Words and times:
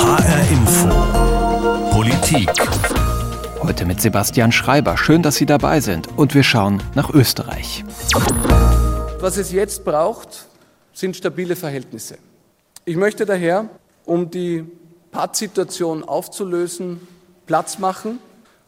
HR 0.00 0.50
Info. 0.50 1.90
Politik. 1.90 2.48
Heute 3.62 3.84
mit 3.84 4.00
Sebastian 4.00 4.50
Schreiber. 4.50 4.96
Schön, 4.96 5.22
dass 5.22 5.36
Sie 5.36 5.44
dabei 5.44 5.80
sind. 5.80 6.08
Und 6.16 6.34
wir 6.34 6.42
schauen 6.42 6.82
nach 6.94 7.10
Österreich. 7.10 7.84
Was 9.20 9.36
es 9.36 9.52
jetzt 9.52 9.84
braucht, 9.84 10.46
sind 10.94 11.16
stabile 11.16 11.54
Verhältnisse. 11.54 12.16
Ich 12.86 12.96
möchte 12.96 13.26
daher, 13.26 13.68
um 14.06 14.30
die 14.30 14.64
Pattsituation 15.12 16.02
aufzulösen, 16.02 17.06
Platz 17.46 17.78
machen, 17.78 18.20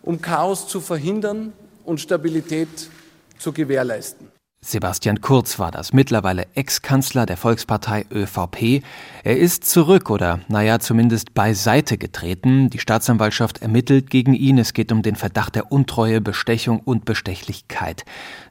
um 0.02 0.20
Chaos 0.20 0.68
zu 0.68 0.82
verhindern 0.82 1.54
und 1.86 1.98
Stabilität 1.98 2.90
zu 3.38 3.52
gewährleisten. 3.52 4.31
Sebastian 4.64 5.20
Kurz 5.20 5.58
war 5.58 5.72
das, 5.72 5.92
mittlerweile 5.92 6.46
Ex-Kanzler 6.54 7.26
der 7.26 7.36
Volkspartei 7.36 8.06
ÖVP. 8.12 8.84
Er 9.24 9.36
ist 9.36 9.64
zurück 9.64 10.08
oder, 10.08 10.38
naja, 10.46 10.78
zumindest 10.78 11.34
beiseite 11.34 11.98
getreten. 11.98 12.70
Die 12.70 12.78
Staatsanwaltschaft 12.78 13.60
ermittelt 13.60 14.08
gegen 14.08 14.34
ihn. 14.34 14.58
Es 14.58 14.72
geht 14.72 14.92
um 14.92 15.02
den 15.02 15.16
Verdacht 15.16 15.56
der 15.56 15.72
Untreue, 15.72 16.20
Bestechung 16.20 16.78
und 16.78 17.04
Bestechlichkeit. 17.04 18.04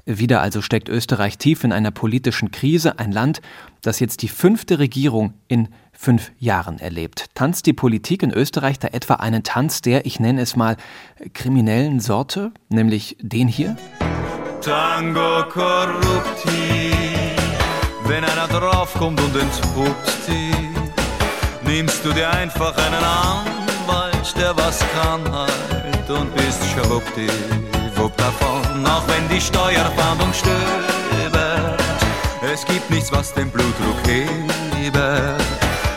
Wieder 0.05 0.41
also 0.41 0.61
steckt 0.61 0.89
Österreich 0.89 1.37
tief 1.37 1.63
in 1.63 1.71
einer 1.71 1.91
politischen 1.91 2.51
Krise. 2.51 2.99
Ein 2.99 3.13
Land, 3.13 3.41
das 3.81 4.01
jetzt 4.01 4.21
die 4.21 4.27
fünfte 4.27 4.79
Regierung 4.79 5.33
in 5.47 5.69
fünf 5.93 6.33
Jahren 6.39 6.77
erlebt. 6.77 7.27
Tanzt 7.35 7.67
die 7.67 7.73
Politik 7.73 8.21
in 8.21 8.31
Österreich 8.31 8.79
da 8.79 8.89
etwa 8.89 9.15
einen 9.15 9.43
Tanz 9.43 9.81
der, 9.81 10.05
ich 10.05 10.19
nenne 10.19 10.41
es 10.41 10.57
mal, 10.57 10.75
kriminellen 11.33 12.01
Sorte, 12.01 12.51
nämlich 12.67 13.15
den 13.21 13.47
hier? 13.47 13.77
Tango 14.61 15.43
Corrupti. 15.49 16.91
Wenn 18.05 18.23
einer 18.23 18.47
draufkommt 18.47 19.19
und 19.19 19.35
entpuppt 19.35 20.27
die, 20.27 20.53
nimmst 21.67 22.05
du 22.05 22.13
dir 22.13 22.29
einfach 22.29 22.75
einen 22.77 23.03
Anwalt, 23.03 24.35
der 24.37 24.55
was 24.55 24.79
kann 24.93 25.21
halt 25.31 26.09
und 26.09 26.35
bist 26.35 26.61
schwuppdiwupp 26.73 28.15
davon, 28.17 28.85
auch 28.85 29.03
wenn 29.07 29.27
die 29.29 29.41
Steuerfahndung 29.41 30.31
stöbert. 30.31 31.81
Es 32.53 32.63
gibt 32.65 32.87
nichts, 32.91 33.11
was 33.11 33.33
den 33.33 33.49
Blutdruck 33.49 33.97
hebert, 34.05 35.41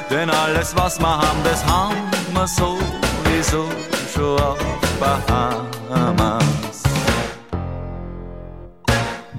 denn 0.08 0.30
alles, 0.30 0.74
was 0.74 0.98
wir 0.98 1.18
haben, 1.18 1.42
das 1.44 1.62
haben 1.66 1.96
wir 2.32 2.46
sowieso 2.46 3.68
schon 4.14 4.40
auf 4.40 4.58
Bahamas. 4.98 6.73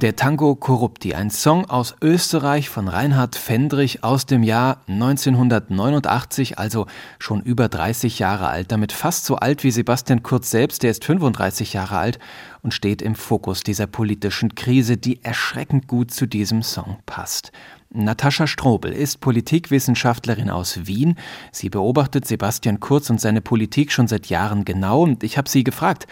Der 0.06 0.16
Tango 0.16 0.54
Corrupti, 0.54 1.16
ein 1.16 1.32
Song 1.32 1.68
aus 1.68 1.96
Österreich 2.00 2.70
von 2.70 2.88
Reinhard 2.88 3.36
Fendrich 3.36 4.04
aus 4.04 4.28
dem 4.28 4.44
Jahr 4.44 4.84
1989, 4.88 6.60
also 6.60 6.86
schon 7.18 7.42
über 7.42 7.70
30 7.70 8.20
Jahre 8.20 8.48
alt, 8.48 8.72
damit 8.72 8.92
fast 8.92 9.26
so 9.26 9.38
alt 9.38 9.64
wie 9.64 9.72
Sebastian 9.72 10.22
Kurz 10.22 10.52
selbst, 10.52 10.84
der 10.84 10.92
ist 10.92 11.06
35 11.06 11.74
Jahre 11.74 11.98
alt 11.98 12.20
und 12.62 12.76
steht 12.76 13.02
im 13.02 13.16
Fokus 13.16 13.64
dieser 13.64 13.88
politischen 13.88 14.54
Krise, 14.54 14.98
die 14.98 15.24
erschreckend 15.24 15.88
gut 15.88 16.12
zu 16.12 16.28
diesem 16.28 16.62
Song 16.62 16.98
passt. 17.08 17.52
Natascha 17.90 18.46
Strobel 18.46 18.92
ist 18.92 19.22
Politikwissenschaftlerin 19.22 20.52
aus 20.52 20.86
Wien. 20.86 21.16
Sie 21.52 21.70
beobachtet 21.70 22.28
Sebastian 22.28 22.80
Kurz 22.80 23.10
und 23.10 23.20
seine 23.20 23.42
Politik 23.42 23.92
schon 23.92 24.08
seit 24.08 24.28
Jahren 24.28 24.66
genau 24.66 25.02
und 25.02 25.24
ich 25.24 25.40
habe 25.40 25.50
sie 25.50 25.64
gefragt, 25.64 26.06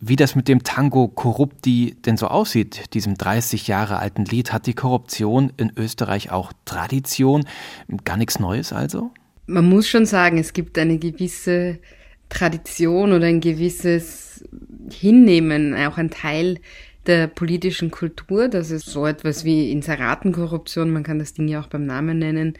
wie 0.00 0.16
das 0.16 0.34
mit 0.34 0.48
dem 0.48 0.62
Tango 0.62 1.08
Corrupti 1.08 1.96
denn 2.06 2.16
so 2.16 2.28
aussieht, 2.28 2.94
diesem 2.94 3.16
30 3.16 3.68
Jahre 3.68 3.98
alten 3.98 4.24
Lied. 4.24 4.52
Hat 4.52 4.66
die 4.66 4.74
Korruption 4.74 5.52
in 5.58 5.72
Österreich 5.76 6.30
auch 6.30 6.52
Tradition? 6.64 7.44
Gar 8.04 8.16
nichts 8.16 8.38
Neues 8.38 8.72
also? 8.72 9.10
Man 9.46 9.68
muss 9.68 9.88
schon 9.88 10.06
sagen, 10.06 10.38
es 10.38 10.52
gibt 10.54 10.78
eine 10.78 10.98
gewisse 10.98 11.78
Tradition 12.30 13.12
oder 13.12 13.26
ein 13.26 13.40
gewisses 13.40 14.42
Hinnehmen, 14.90 15.74
auch 15.74 15.98
ein 15.98 16.10
Teil 16.10 16.58
der 17.06 17.26
politischen 17.26 17.90
Kultur, 17.90 18.48
dass 18.48 18.70
es 18.70 18.84
so 18.84 19.06
etwas 19.06 19.44
wie 19.44 19.70
Inseratenkorruption, 19.70 20.90
man 20.90 21.02
kann 21.02 21.18
das 21.18 21.34
Ding 21.34 21.48
ja 21.48 21.60
auch 21.60 21.66
beim 21.66 21.84
Namen 21.84 22.18
nennen, 22.18 22.54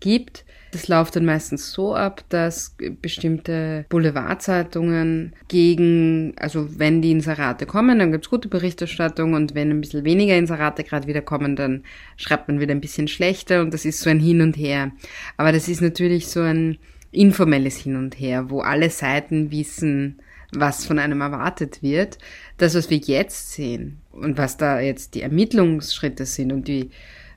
gibt. 0.00 0.45
Das 0.76 0.88
läuft 0.88 1.16
dann 1.16 1.24
meistens 1.24 1.72
so 1.72 1.94
ab, 1.94 2.22
dass 2.28 2.76
bestimmte 3.00 3.86
Boulevardzeitungen 3.88 5.32
gegen, 5.48 6.34
also 6.36 6.68
wenn 6.78 7.00
die 7.00 7.12
Inserate 7.12 7.64
kommen, 7.64 7.98
dann 7.98 8.12
gibt's 8.12 8.28
gute 8.28 8.48
Berichterstattung 8.48 9.32
und 9.32 9.54
wenn 9.54 9.70
ein 9.70 9.80
bisschen 9.80 10.04
weniger 10.04 10.36
Inserate 10.36 10.84
gerade 10.84 11.06
wieder 11.06 11.22
kommen, 11.22 11.56
dann 11.56 11.82
schreibt 12.18 12.48
man 12.48 12.60
wieder 12.60 12.72
ein 12.72 12.82
bisschen 12.82 13.08
schlechter 13.08 13.62
und 13.62 13.72
das 13.72 13.86
ist 13.86 14.00
so 14.00 14.10
ein 14.10 14.20
Hin 14.20 14.42
und 14.42 14.58
Her. 14.58 14.92
Aber 15.38 15.50
das 15.50 15.66
ist 15.66 15.80
natürlich 15.80 16.26
so 16.26 16.42
ein 16.42 16.76
informelles 17.10 17.78
Hin 17.78 17.96
und 17.96 18.20
Her, 18.20 18.50
wo 18.50 18.60
alle 18.60 18.90
Seiten 18.90 19.50
wissen, 19.50 20.20
was 20.52 20.84
von 20.84 20.98
einem 20.98 21.22
erwartet 21.22 21.82
wird. 21.82 22.18
Das, 22.58 22.74
was 22.74 22.90
wir 22.90 22.98
jetzt 22.98 23.52
sehen 23.52 23.96
und 24.12 24.36
was 24.36 24.58
da 24.58 24.78
jetzt 24.78 25.14
die 25.14 25.22
Ermittlungsschritte 25.22 26.26
sind 26.26 26.52
und 26.52 26.68
die, 26.68 26.90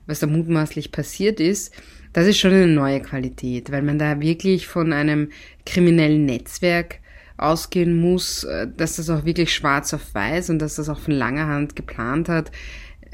was 0.06 0.20
da 0.20 0.26
mutmaßlich 0.26 0.92
passiert 0.92 1.40
ist, 1.40 1.72
das 2.12 2.26
ist 2.26 2.38
schon 2.38 2.52
eine 2.52 2.66
neue 2.66 3.00
Qualität, 3.00 3.70
weil 3.70 3.82
man 3.82 3.98
da 3.98 4.20
wirklich 4.20 4.66
von 4.66 4.92
einem 4.92 5.30
kriminellen 5.64 6.26
Netzwerk 6.26 6.98
ausgehen 7.36 8.00
muss, 8.00 8.44
äh, 8.44 8.68
dass 8.76 8.96
das 8.96 9.10
auch 9.10 9.24
wirklich 9.24 9.54
schwarz 9.54 9.94
auf 9.94 10.14
weiß 10.14 10.50
und 10.50 10.58
dass 10.58 10.76
das 10.76 10.88
auch 10.88 11.00
von 11.00 11.14
langer 11.14 11.46
Hand 11.46 11.76
geplant 11.76 12.28
hat, 12.28 12.50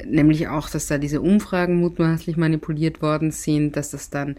nämlich 0.05 0.49
auch, 0.49 0.69
dass 0.69 0.87
da 0.87 0.99
diese 0.99 1.21
Umfragen 1.21 1.77
mutmaßlich 1.77 2.37
manipuliert 2.37 3.03
worden 3.03 3.31
sind, 3.31 3.77
dass 3.77 3.91
das 3.91 4.11
dann 4.11 4.37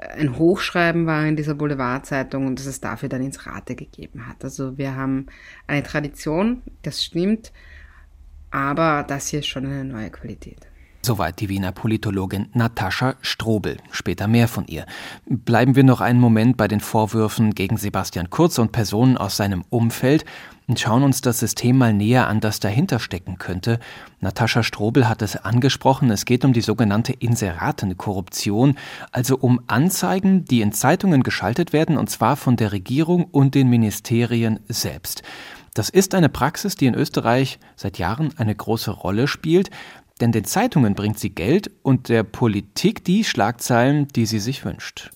ein 0.00 0.38
Hochschreiben 0.38 1.06
war 1.06 1.26
in 1.26 1.36
dieser 1.36 1.54
Boulevardzeitung 1.54 2.46
und 2.46 2.58
dass 2.58 2.66
es 2.66 2.80
dafür 2.80 3.08
dann 3.08 3.22
ins 3.22 3.46
Rate 3.46 3.74
gegeben 3.74 4.26
hat. 4.26 4.42
Also 4.42 4.78
wir 4.78 4.96
haben 4.96 5.26
eine 5.66 5.82
Tradition, 5.82 6.62
das 6.82 7.04
stimmt, 7.04 7.52
aber 8.50 9.04
das 9.06 9.28
hier 9.28 9.40
ist 9.40 9.48
schon 9.48 9.66
eine 9.66 9.84
neue 9.84 10.10
Qualität. 10.10 10.69
Soweit 11.02 11.40
die 11.40 11.48
Wiener 11.48 11.72
Politologin 11.72 12.50
Natascha 12.52 13.14
Strobel. 13.22 13.78
Später 13.90 14.28
mehr 14.28 14.48
von 14.48 14.66
ihr. 14.66 14.84
Bleiben 15.26 15.74
wir 15.74 15.82
noch 15.82 16.02
einen 16.02 16.20
Moment 16.20 16.58
bei 16.58 16.68
den 16.68 16.80
Vorwürfen 16.80 17.54
gegen 17.54 17.78
Sebastian 17.78 18.28
Kurz 18.28 18.58
und 18.58 18.72
Personen 18.72 19.16
aus 19.16 19.38
seinem 19.38 19.64
Umfeld 19.70 20.26
und 20.68 20.78
schauen 20.78 21.02
uns 21.02 21.22
das 21.22 21.40
System 21.40 21.78
mal 21.78 21.94
näher 21.94 22.28
an, 22.28 22.40
das 22.40 22.60
dahinter 22.60 22.98
stecken 22.98 23.38
könnte. 23.38 23.80
Natascha 24.20 24.62
Strobel 24.62 25.08
hat 25.08 25.22
es 25.22 25.36
angesprochen. 25.36 26.10
Es 26.10 26.26
geht 26.26 26.44
um 26.44 26.52
die 26.52 26.60
sogenannte 26.60 27.14
Inseratenkorruption, 27.14 28.76
also 29.10 29.38
um 29.38 29.62
Anzeigen, 29.68 30.44
die 30.44 30.60
in 30.60 30.72
Zeitungen 30.72 31.22
geschaltet 31.22 31.72
werden, 31.72 31.96
und 31.96 32.10
zwar 32.10 32.36
von 32.36 32.56
der 32.56 32.72
Regierung 32.72 33.24
und 33.24 33.54
den 33.54 33.70
Ministerien 33.70 34.60
selbst. 34.68 35.22
Das 35.74 35.88
ist 35.88 36.14
eine 36.14 36.28
Praxis, 36.28 36.74
die 36.74 36.86
in 36.86 36.94
Österreich 36.94 37.60
seit 37.76 37.98
Jahren 37.98 38.36
eine 38.36 38.54
große 38.54 38.90
Rolle 38.90 39.28
spielt. 39.28 39.70
Denn 40.20 40.32
den 40.32 40.44
Zeitungen 40.44 40.94
bringt 40.94 41.18
sie 41.18 41.30
Geld 41.30 41.70
und 41.82 42.08
der 42.08 42.22
Politik 42.22 43.04
die 43.04 43.24
Schlagzeilen, 43.24 44.08
die 44.08 44.26
sie 44.26 44.38
sich 44.38 44.64
wünscht. 44.64 45.10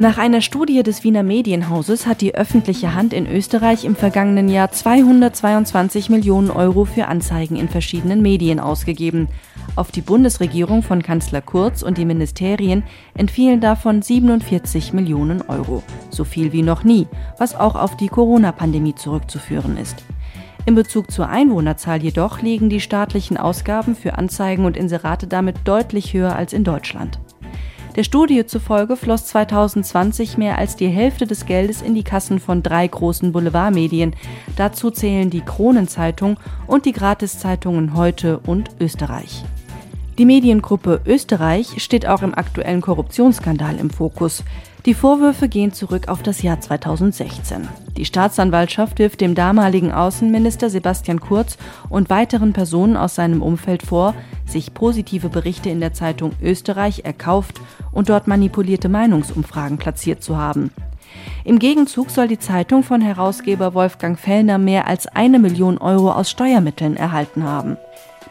Nach 0.00 0.16
einer 0.16 0.42
Studie 0.42 0.84
des 0.84 1.02
Wiener 1.02 1.24
Medienhauses 1.24 2.06
hat 2.06 2.20
die 2.20 2.32
öffentliche 2.32 2.94
Hand 2.94 3.12
in 3.12 3.26
Österreich 3.26 3.84
im 3.84 3.96
vergangenen 3.96 4.48
Jahr 4.48 4.70
222 4.70 6.08
Millionen 6.08 6.52
Euro 6.52 6.84
für 6.84 7.06
Anzeigen 7.08 7.56
in 7.56 7.68
verschiedenen 7.68 8.22
Medien 8.22 8.60
ausgegeben. 8.60 9.26
Auf 9.74 9.90
die 9.90 10.00
Bundesregierung 10.00 10.84
von 10.84 11.02
Kanzler 11.02 11.40
Kurz 11.40 11.82
und 11.82 11.98
die 11.98 12.04
Ministerien 12.04 12.84
entfielen 13.14 13.60
davon 13.60 14.00
47 14.00 14.92
Millionen 14.92 15.42
Euro. 15.42 15.82
So 16.10 16.22
viel 16.22 16.52
wie 16.52 16.62
noch 16.62 16.84
nie, 16.84 17.08
was 17.36 17.56
auch 17.56 17.74
auf 17.74 17.96
die 17.96 18.08
Corona-Pandemie 18.08 18.94
zurückzuführen 18.94 19.76
ist. 19.76 20.04
In 20.68 20.74
Bezug 20.74 21.10
zur 21.10 21.30
Einwohnerzahl 21.30 22.02
jedoch 22.02 22.42
liegen 22.42 22.68
die 22.68 22.80
staatlichen 22.80 23.38
Ausgaben 23.38 23.96
für 23.96 24.18
Anzeigen 24.18 24.66
und 24.66 24.76
Inserate 24.76 25.26
damit 25.26 25.56
deutlich 25.64 26.12
höher 26.12 26.36
als 26.36 26.52
in 26.52 26.62
Deutschland. 26.62 27.18
Der 27.96 28.04
Studie 28.04 28.44
zufolge 28.44 28.96
floss 28.96 29.24
2020 29.28 30.36
mehr 30.36 30.58
als 30.58 30.76
die 30.76 30.88
Hälfte 30.88 31.26
des 31.26 31.46
Geldes 31.46 31.80
in 31.80 31.94
die 31.94 32.02
Kassen 32.02 32.38
von 32.38 32.62
drei 32.62 32.86
großen 32.86 33.32
Boulevardmedien. 33.32 34.14
Dazu 34.56 34.90
zählen 34.90 35.30
die 35.30 35.40
Kronenzeitung 35.40 36.36
und 36.66 36.84
die 36.84 36.92
Gratiszeitungen 36.92 37.94
Heute 37.94 38.38
und 38.40 38.68
Österreich. 38.78 39.44
Die 40.18 40.26
Mediengruppe 40.26 41.00
Österreich 41.06 41.82
steht 41.82 42.06
auch 42.06 42.20
im 42.20 42.34
aktuellen 42.34 42.82
Korruptionsskandal 42.82 43.78
im 43.78 43.88
Fokus. 43.88 44.44
Die 44.86 44.94
Vorwürfe 44.94 45.48
gehen 45.48 45.72
zurück 45.72 46.08
auf 46.08 46.22
das 46.22 46.42
Jahr 46.42 46.60
2016. 46.60 47.68
Die 47.96 48.04
Staatsanwaltschaft 48.04 49.00
wirft 49.00 49.20
dem 49.20 49.34
damaligen 49.34 49.92
Außenminister 49.92 50.70
Sebastian 50.70 51.20
Kurz 51.20 51.58
und 51.88 52.10
weiteren 52.10 52.52
Personen 52.52 52.96
aus 52.96 53.16
seinem 53.16 53.42
Umfeld 53.42 53.82
vor, 53.82 54.14
sich 54.46 54.72
positive 54.72 55.28
Berichte 55.28 55.68
in 55.68 55.80
der 55.80 55.94
Zeitung 55.94 56.32
Österreich 56.40 57.02
erkauft 57.04 57.60
und 57.92 58.08
dort 58.08 58.28
manipulierte 58.28 58.88
Meinungsumfragen 58.88 59.78
platziert 59.78 60.22
zu 60.22 60.36
haben. 60.36 60.70
Im 61.44 61.58
Gegenzug 61.58 62.10
soll 62.10 62.28
die 62.28 62.38
Zeitung 62.38 62.82
von 62.82 63.00
Herausgeber 63.00 63.74
Wolfgang 63.74 64.18
Fellner 64.18 64.58
mehr 64.58 64.86
als 64.86 65.06
eine 65.06 65.38
Million 65.38 65.78
Euro 65.78 66.12
aus 66.12 66.30
Steuermitteln 66.30 66.96
erhalten 66.96 67.42
haben. 67.42 67.76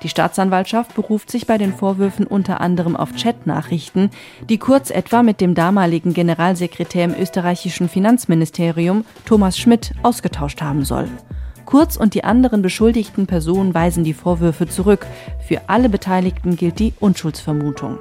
Die 0.03 0.09
Staatsanwaltschaft 0.09 0.94
beruft 0.95 1.31
sich 1.31 1.47
bei 1.47 1.57
den 1.57 1.73
Vorwürfen 1.73 2.27
unter 2.27 2.61
anderem 2.61 2.95
auf 2.95 3.15
Chatnachrichten, 3.15 4.11
die 4.49 4.57
Kurz 4.57 4.89
etwa 4.89 5.23
mit 5.23 5.41
dem 5.41 5.55
damaligen 5.55 6.13
Generalsekretär 6.13 7.05
im 7.05 7.15
österreichischen 7.19 7.89
Finanzministerium 7.89 9.05
Thomas 9.25 9.57
Schmidt 9.57 9.94
ausgetauscht 10.03 10.61
haben 10.61 10.85
soll. 10.85 11.07
Kurz 11.65 11.97
und 11.97 12.13
die 12.13 12.23
anderen 12.23 12.61
beschuldigten 12.61 13.27
Personen 13.27 13.73
weisen 13.73 14.03
die 14.03 14.13
Vorwürfe 14.13 14.67
zurück. 14.67 15.05
Für 15.45 15.67
alle 15.67 15.89
Beteiligten 15.89 16.55
gilt 16.55 16.79
die 16.79 16.94
Unschuldsvermutung. 16.99 17.97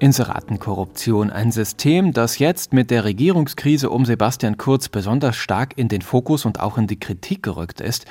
Inseratenkorruption, 0.00 1.30
ein 1.30 1.52
System, 1.52 2.12
das 2.12 2.38
jetzt 2.38 2.72
mit 2.72 2.90
der 2.90 3.04
Regierungskrise 3.04 3.90
um 3.90 4.06
Sebastian 4.06 4.56
Kurz 4.56 4.88
besonders 4.88 5.36
stark 5.36 5.76
in 5.76 5.88
den 5.88 6.00
Fokus 6.02 6.46
und 6.46 6.58
auch 6.58 6.78
in 6.78 6.86
die 6.86 6.98
Kritik 6.98 7.42
gerückt 7.42 7.80
ist 7.82 8.06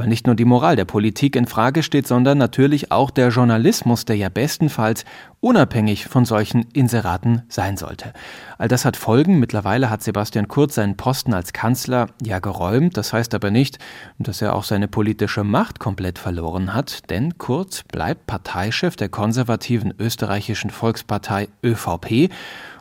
weil 0.00 0.08
nicht 0.08 0.26
nur 0.26 0.34
die 0.34 0.46
Moral 0.46 0.76
der 0.76 0.86
Politik 0.86 1.36
in 1.36 1.46
Frage 1.46 1.82
steht, 1.82 2.06
sondern 2.08 2.38
natürlich 2.38 2.90
auch 2.90 3.10
der 3.10 3.28
Journalismus, 3.28 4.06
der 4.06 4.16
ja 4.16 4.30
bestenfalls 4.30 5.04
unabhängig 5.40 6.06
von 6.06 6.24
solchen 6.24 6.62
Inseraten 6.72 7.42
sein 7.48 7.76
sollte. 7.76 8.14
All 8.56 8.68
das 8.68 8.86
hat 8.86 8.96
Folgen. 8.96 9.38
Mittlerweile 9.40 9.90
hat 9.90 10.02
Sebastian 10.02 10.48
Kurz 10.48 10.76
seinen 10.76 10.96
Posten 10.96 11.34
als 11.34 11.52
Kanzler 11.52 12.06
ja 12.22 12.38
geräumt. 12.38 12.96
Das 12.96 13.12
heißt 13.12 13.34
aber 13.34 13.50
nicht, 13.50 13.78
dass 14.18 14.40
er 14.40 14.54
auch 14.54 14.64
seine 14.64 14.88
politische 14.88 15.44
Macht 15.44 15.80
komplett 15.80 16.18
verloren 16.18 16.72
hat, 16.72 17.10
denn 17.10 17.36
Kurz 17.36 17.82
bleibt 17.82 18.26
Parteichef 18.26 18.96
der 18.96 19.10
konservativen 19.10 19.92
österreichischen 19.98 20.70
Volkspartei 20.70 21.29
ÖVP 21.64 22.30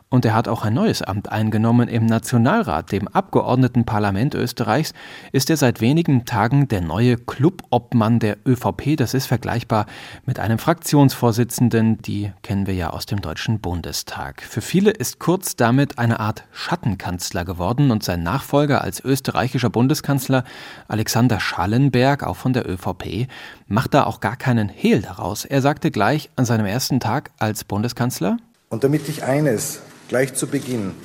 und 0.09 0.25
er 0.25 0.33
hat 0.33 0.47
auch 0.47 0.63
ein 0.63 0.73
neues 0.73 1.03
Amt 1.03 1.31
eingenommen 1.31 1.87
im 1.87 2.07
Nationalrat, 2.07 2.91
dem 2.91 3.07
Abgeordnetenparlament 3.07 4.33
Österreichs, 4.33 4.93
ist 5.31 5.49
er 5.49 5.57
seit 5.57 5.81
wenigen 5.81 6.25
Tagen 6.25 6.67
der 6.67 6.81
neue 6.81 7.15
Clubobmann 7.17 8.19
der 8.19 8.37
ÖVP. 8.45 8.97
Das 8.97 9.13
ist 9.13 9.27
vergleichbar 9.27 9.85
mit 10.25 10.39
einem 10.39 10.57
Fraktionsvorsitzenden, 10.57 12.01
die 12.01 12.31
kennen 12.41 12.65
wir 12.65 12.73
ja 12.73 12.89
aus 12.89 13.05
dem 13.05 13.21
Deutschen 13.21 13.59
Bundestag. 13.59 14.41
Für 14.41 14.61
viele 14.61 14.91
ist 14.91 15.19
Kurz 15.19 15.55
damit 15.55 15.99
eine 15.99 16.19
Art 16.19 16.45
Schattenkanzler 16.51 17.45
geworden 17.45 17.91
und 17.91 18.03
sein 18.03 18.23
Nachfolger 18.23 18.81
als 18.81 19.03
österreichischer 19.03 19.69
Bundeskanzler 19.69 20.43
Alexander 20.87 21.39
Schallenberg, 21.39 22.23
auch 22.23 22.35
von 22.35 22.53
der 22.53 22.67
ÖVP, 22.67 23.27
macht 23.67 23.93
da 23.93 24.05
auch 24.05 24.21
gar 24.21 24.37
keinen 24.37 24.69
Hehl 24.69 25.01
daraus. 25.01 25.45
Er 25.45 25.61
sagte 25.61 25.91
gleich 25.91 26.31
an 26.35 26.45
seinem 26.45 26.65
ersten 26.65 26.99
Tag 26.99 27.29
als 27.37 27.63
Bundeskanzler, 27.63 28.37
und 28.69 28.83
damit 28.83 29.09
ich 29.09 29.23
eines 29.23 29.81
gleich 30.09 30.33
zu 30.33 30.47
Beginn 30.47 30.95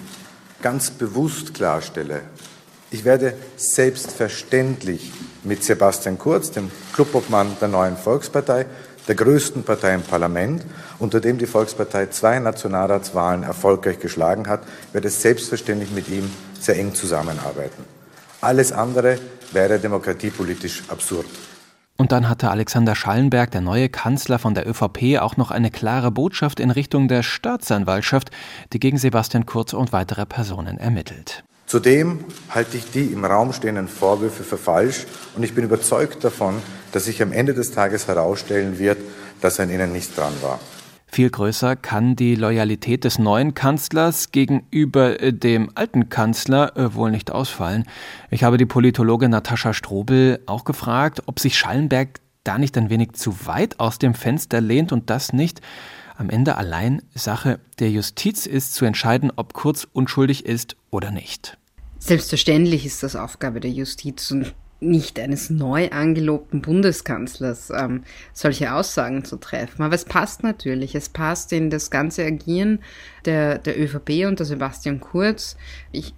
ganz 0.62 0.90
bewusst 0.90 1.54
klarstelle, 1.54 2.22
ich 2.90 3.04
werde 3.04 3.34
selbstverständlich 3.56 5.12
mit 5.42 5.62
Sebastian 5.62 6.18
Kurz, 6.18 6.52
dem 6.52 6.70
Clubobmann 6.94 7.56
der 7.60 7.68
neuen 7.68 7.96
Volkspartei, 7.96 8.66
der 9.06 9.14
größten 9.14 9.62
Partei 9.62 9.94
im 9.94 10.02
Parlament, 10.02 10.64
unter 10.98 11.20
dem 11.20 11.36
die 11.36 11.46
Volkspartei 11.46 12.06
zwei 12.06 12.38
Nationalratswahlen 12.38 13.42
erfolgreich 13.42 13.98
geschlagen 13.98 14.48
hat, 14.48 14.62
werde 14.92 15.10
selbstverständlich 15.10 15.90
mit 15.90 16.08
ihm 16.08 16.30
sehr 16.58 16.76
eng 16.78 16.94
zusammenarbeiten. 16.94 17.84
Alles 18.40 18.72
andere 18.72 19.18
wäre 19.52 19.78
demokratiepolitisch 19.78 20.84
absurd. 20.88 21.26
Und 21.96 22.10
dann 22.10 22.28
hatte 22.28 22.50
Alexander 22.50 22.96
Schallenberg, 22.96 23.52
der 23.52 23.60
neue 23.60 23.88
Kanzler 23.88 24.40
von 24.40 24.54
der 24.54 24.68
ÖVP, 24.68 25.20
auch 25.20 25.36
noch 25.36 25.52
eine 25.52 25.70
klare 25.70 26.10
Botschaft 26.10 26.58
in 26.58 26.72
Richtung 26.72 27.06
der 27.06 27.22
Staatsanwaltschaft, 27.22 28.30
die 28.72 28.80
gegen 28.80 28.98
Sebastian 28.98 29.46
Kurz 29.46 29.72
und 29.72 29.92
weitere 29.92 30.26
Personen 30.26 30.78
ermittelt. 30.78 31.44
Zudem 31.66 32.24
halte 32.50 32.76
ich 32.76 32.90
die 32.90 33.06
im 33.06 33.24
Raum 33.24 33.52
stehenden 33.52 33.88
Vorwürfe 33.88 34.42
für 34.42 34.58
falsch 34.58 35.06
und 35.36 35.44
ich 35.44 35.54
bin 35.54 35.64
überzeugt 35.64 36.24
davon, 36.24 36.60
dass 36.92 37.04
sich 37.04 37.22
am 37.22 37.32
Ende 37.32 37.54
des 37.54 37.70
Tages 37.70 38.08
herausstellen 38.08 38.78
wird, 38.78 38.98
dass 39.40 39.60
an 39.60 39.70
ihnen 39.70 39.92
nichts 39.92 40.14
dran 40.14 40.32
war. 40.42 40.58
Viel 41.14 41.30
größer 41.30 41.76
kann 41.76 42.16
die 42.16 42.34
Loyalität 42.34 43.04
des 43.04 43.20
neuen 43.20 43.54
Kanzlers 43.54 44.32
gegenüber 44.32 45.22
äh, 45.22 45.32
dem 45.32 45.70
alten 45.76 46.08
Kanzler 46.08 46.76
äh, 46.76 46.92
wohl 46.96 47.12
nicht 47.12 47.30
ausfallen. 47.30 47.84
Ich 48.32 48.42
habe 48.42 48.56
die 48.56 48.66
Politologin 48.66 49.30
Natascha 49.30 49.74
Strobel 49.74 50.40
auch 50.46 50.64
gefragt, 50.64 51.22
ob 51.26 51.38
sich 51.38 51.56
Schallenberg 51.56 52.18
da 52.42 52.58
nicht 52.58 52.76
ein 52.76 52.90
wenig 52.90 53.12
zu 53.12 53.46
weit 53.46 53.78
aus 53.78 54.00
dem 54.00 54.14
Fenster 54.14 54.60
lehnt 54.60 54.90
und 54.90 55.08
das 55.08 55.32
nicht 55.32 55.60
am 56.16 56.30
Ende 56.30 56.56
allein 56.56 57.00
Sache 57.14 57.60
der 57.78 57.92
Justiz 57.92 58.44
ist, 58.46 58.74
zu 58.74 58.84
entscheiden, 58.84 59.30
ob 59.36 59.52
Kurz 59.52 59.86
unschuldig 59.92 60.44
ist 60.44 60.74
oder 60.90 61.12
nicht. 61.12 61.58
Selbstverständlich 62.00 62.84
ist 62.84 63.04
das 63.04 63.14
Aufgabe 63.14 63.60
der 63.60 63.70
Justiz 63.70 64.32
und 64.32 64.52
nicht 64.84 65.18
eines 65.18 65.50
neu 65.50 65.90
angelobten 65.90 66.62
Bundeskanzlers 66.62 67.70
ähm, 67.70 68.02
solche 68.32 68.72
Aussagen 68.74 69.24
zu 69.24 69.36
treffen. 69.36 69.82
Aber 69.82 69.94
es 69.94 70.04
passt 70.04 70.42
natürlich. 70.42 70.94
Es 70.94 71.08
passt 71.08 71.52
in 71.52 71.70
das 71.70 71.90
ganze 71.90 72.24
Agieren 72.24 72.80
der, 73.24 73.58
der 73.58 73.80
ÖVP 73.80 74.26
unter 74.26 74.44
Sebastian 74.44 75.00
Kurz. 75.00 75.56
Ich 75.92 76.14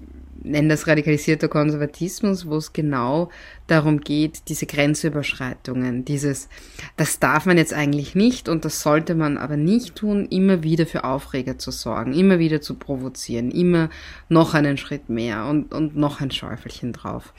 nenne 0.47 0.69
das 0.69 0.87
radikalisierter 0.87 1.49
Konservatismus, 1.49 2.47
wo 2.47 2.57
es 2.57 2.73
genau 2.73 3.31
darum 3.67 4.01
geht, 4.01 4.49
diese 4.49 4.67
Grenzüberschreitungen, 4.67 6.05
dieses, 6.05 6.49
das 6.97 7.19
darf 7.19 7.47
man 7.47 7.59
jetzt 7.59 7.75
eigentlich 7.75 8.15
nicht 8.15 8.49
und 8.49 8.65
das 8.65 8.83
sollte 8.83 9.15
man 9.15 9.39
aber 9.39 9.57
nicht 9.57 9.97
tun, 9.97 10.27
immer 10.27 10.63
wieder 10.63 10.87
für 10.87 11.05
Aufreger 11.05 11.59
zu 11.59 11.71
sorgen, 11.71 12.13
immer 12.13 12.39
wieder 12.39 12.61
zu 12.61 12.75
provozieren, 12.75 13.51
immer 13.51 13.91
noch 14.29 14.55
einen 14.55 14.77
Schritt 14.77 15.09
mehr 15.09 15.47
und, 15.47 15.75
und 15.75 15.97
noch 15.97 16.21
ein 16.21 16.31
Schäufelchen 16.31 16.93
drauf. 16.93 17.33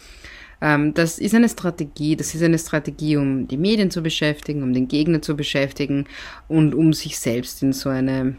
Ähm, 0.62 0.94
das 0.94 1.19
ist 1.19 1.36
eine 1.36 1.50
Strategie, 1.50 2.15
das 2.15 2.33
ist 2.33 2.44
eine 2.44 2.57
Strategie, 2.57 3.18
um 3.18 3.48
die 3.48 3.57
Medien 3.57 3.92
zu 3.92 4.01
beschäftigen, 4.01 4.63
um 4.63 4.74
den 4.74 4.88
Gegner 4.88 5.21
zu 5.21 5.36
beschäftigen 5.36 6.06
und 6.48 6.74
um 6.74 6.94
sich 6.94 7.19
selbst 7.19 7.62
in 7.62 7.74
so 7.74 7.89
eine 7.89 8.36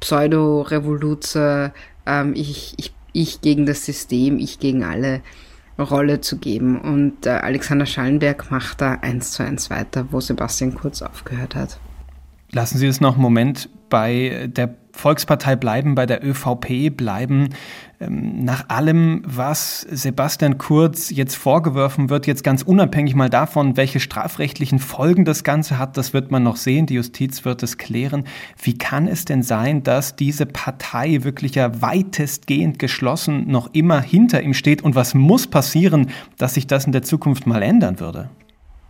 Pseudo-Revoluzer, 0.00 1.72
ähm, 2.06 2.32
ich, 2.34 2.74
ich, 2.78 2.92
ich 3.12 3.40
gegen 3.40 3.66
das 3.66 3.84
System, 3.84 4.38
ich 4.38 4.58
gegen 4.58 4.82
alle 4.82 5.20
Rolle 5.78 6.20
zu 6.20 6.38
geben. 6.38 6.80
Und 6.80 7.26
äh, 7.26 7.30
Alexander 7.30 7.86
Schallenberg 7.86 8.50
macht 8.50 8.80
da 8.80 8.94
eins 8.94 9.32
zu 9.32 9.42
eins 9.42 9.70
weiter, 9.70 10.06
wo 10.10 10.20
Sebastian 10.20 10.74
Kurz 10.74 11.02
aufgehört 11.02 11.54
hat. 11.54 11.78
Lassen 12.50 12.78
Sie 12.78 12.86
es 12.86 13.00
noch 13.00 13.14
einen 13.14 13.22
Moment 13.22 13.70
bei 13.92 14.48
der 14.50 14.74
Volkspartei 14.92 15.54
bleiben, 15.54 15.94
bei 15.94 16.06
der 16.06 16.24
ÖVP 16.24 16.96
bleiben. 16.96 17.50
Ähm, 18.00 18.42
nach 18.42 18.70
allem, 18.70 19.22
was 19.26 19.80
Sebastian 19.82 20.56
Kurz 20.56 21.10
jetzt 21.10 21.34
vorgeworfen 21.34 22.08
wird, 22.08 22.26
jetzt 22.26 22.42
ganz 22.42 22.62
unabhängig 22.62 23.14
mal 23.14 23.28
davon, 23.28 23.76
welche 23.76 24.00
strafrechtlichen 24.00 24.78
Folgen 24.78 25.26
das 25.26 25.44
Ganze 25.44 25.78
hat, 25.78 25.98
das 25.98 26.14
wird 26.14 26.30
man 26.30 26.42
noch 26.42 26.56
sehen. 26.56 26.86
Die 26.86 26.94
Justiz 26.94 27.44
wird 27.44 27.62
es 27.62 27.76
klären. 27.76 28.24
Wie 28.62 28.78
kann 28.78 29.06
es 29.06 29.26
denn 29.26 29.42
sein, 29.42 29.82
dass 29.82 30.16
diese 30.16 30.46
Partei 30.46 31.22
wirklich 31.22 31.54
ja 31.56 31.82
weitestgehend 31.82 32.78
geschlossen 32.78 33.50
noch 33.50 33.74
immer 33.74 34.00
hinter 34.00 34.42
ihm 34.42 34.54
steht? 34.54 34.80
Und 34.80 34.94
was 34.94 35.12
muss 35.12 35.46
passieren, 35.46 36.08
dass 36.38 36.54
sich 36.54 36.66
das 36.66 36.86
in 36.86 36.92
der 36.92 37.02
Zukunft 37.02 37.46
mal 37.46 37.62
ändern 37.62 38.00
würde? 38.00 38.30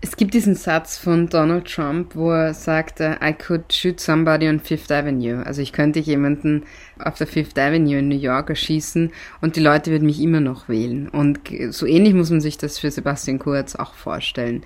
Es 0.04 0.16
gibt 0.16 0.34
diesen 0.34 0.56
Satz 0.56 0.98
von 0.98 1.28
Donald 1.28 1.72
Trump, 1.72 2.16
wo 2.16 2.32
er 2.32 2.54
sagt, 2.54 2.98
I 2.98 3.32
could 3.32 3.72
shoot 3.72 4.00
somebody 4.00 4.48
on 4.48 4.58
Fifth 4.58 4.90
Avenue. 4.90 5.46
Also 5.46 5.62
ich 5.62 5.72
könnte 5.72 6.00
jemanden 6.00 6.64
auf 6.98 7.18
der 7.18 7.28
Fifth 7.28 7.56
Avenue 7.56 8.00
in 8.00 8.08
New 8.08 8.18
York 8.18 8.50
erschießen 8.50 9.12
und 9.40 9.54
die 9.54 9.60
Leute 9.60 9.92
würden 9.92 10.06
mich 10.06 10.20
immer 10.20 10.40
noch 10.40 10.68
wählen. 10.68 11.08
Und 11.08 11.38
so 11.70 11.86
ähnlich 11.86 12.14
muss 12.14 12.30
man 12.30 12.40
sich 12.40 12.58
das 12.58 12.80
für 12.80 12.90
Sebastian 12.90 13.38
Kurz 13.38 13.76
auch 13.76 13.94
vorstellen. 13.94 14.64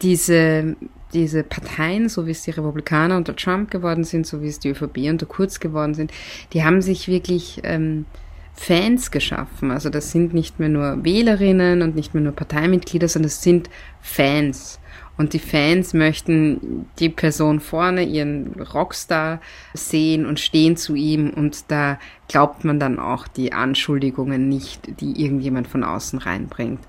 Diese, 0.00 0.76
diese 1.12 1.42
Parteien, 1.42 2.08
so 2.08 2.28
wie 2.28 2.30
es 2.30 2.42
die 2.42 2.52
Republikaner 2.52 3.16
unter 3.16 3.34
Trump 3.34 3.68
geworden 3.68 4.04
sind, 4.04 4.28
so 4.28 4.42
wie 4.42 4.48
es 4.48 4.60
die 4.60 4.68
ÖVP 4.68 5.10
unter 5.10 5.26
Kurz 5.26 5.58
geworden 5.58 5.94
sind, 5.94 6.12
die 6.52 6.62
haben 6.62 6.82
sich 6.82 7.08
wirklich 7.08 7.62
ähm, 7.64 8.06
Fans 8.54 9.10
geschaffen. 9.10 9.70
Also 9.70 9.90
das 9.90 10.12
sind 10.12 10.34
nicht 10.34 10.60
mehr 10.60 10.68
nur 10.68 11.04
Wählerinnen 11.04 11.82
und 11.82 11.96
nicht 11.96 12.14
mehr 12.14 12.22
nur 12.22 12.32
Parteimitglieder, 12.32 13.08
sondern 13.08 13.28
es 13.28 13.42
sind 13.42 13.70
Fans. 14.00 14.78
Und 15.18 15.34
die 15.34 15.38
Fans 15.38 15.92
möchten 15.94 16.86
die 16.98 17.10
Person 17.10 17.60
vorne, 17.60 18.02
ihren 18.02 18.54
Rockstar 18.60 19.40
sehen 19.74 20.26
und 20.26 20.40
stehen 20.40 20.76
zu 20.76 20.94
ihm. 20.94 21.30
Und 21.30 21.70
da 21.70 21.98
glaubt 22.28 22.64
man 22.64 22.80
dann 22.80 22.98
auch 22.98 23.28
die 23.28 23.52
Anschuldigungen 23.52 24.48
nicht, 24.48 25.00
die 25.00 25.22
irgendjemand 25.22 25.68
von 25.68 25.84
außen 25.84 26.18
reinbringt. 26.18 26.80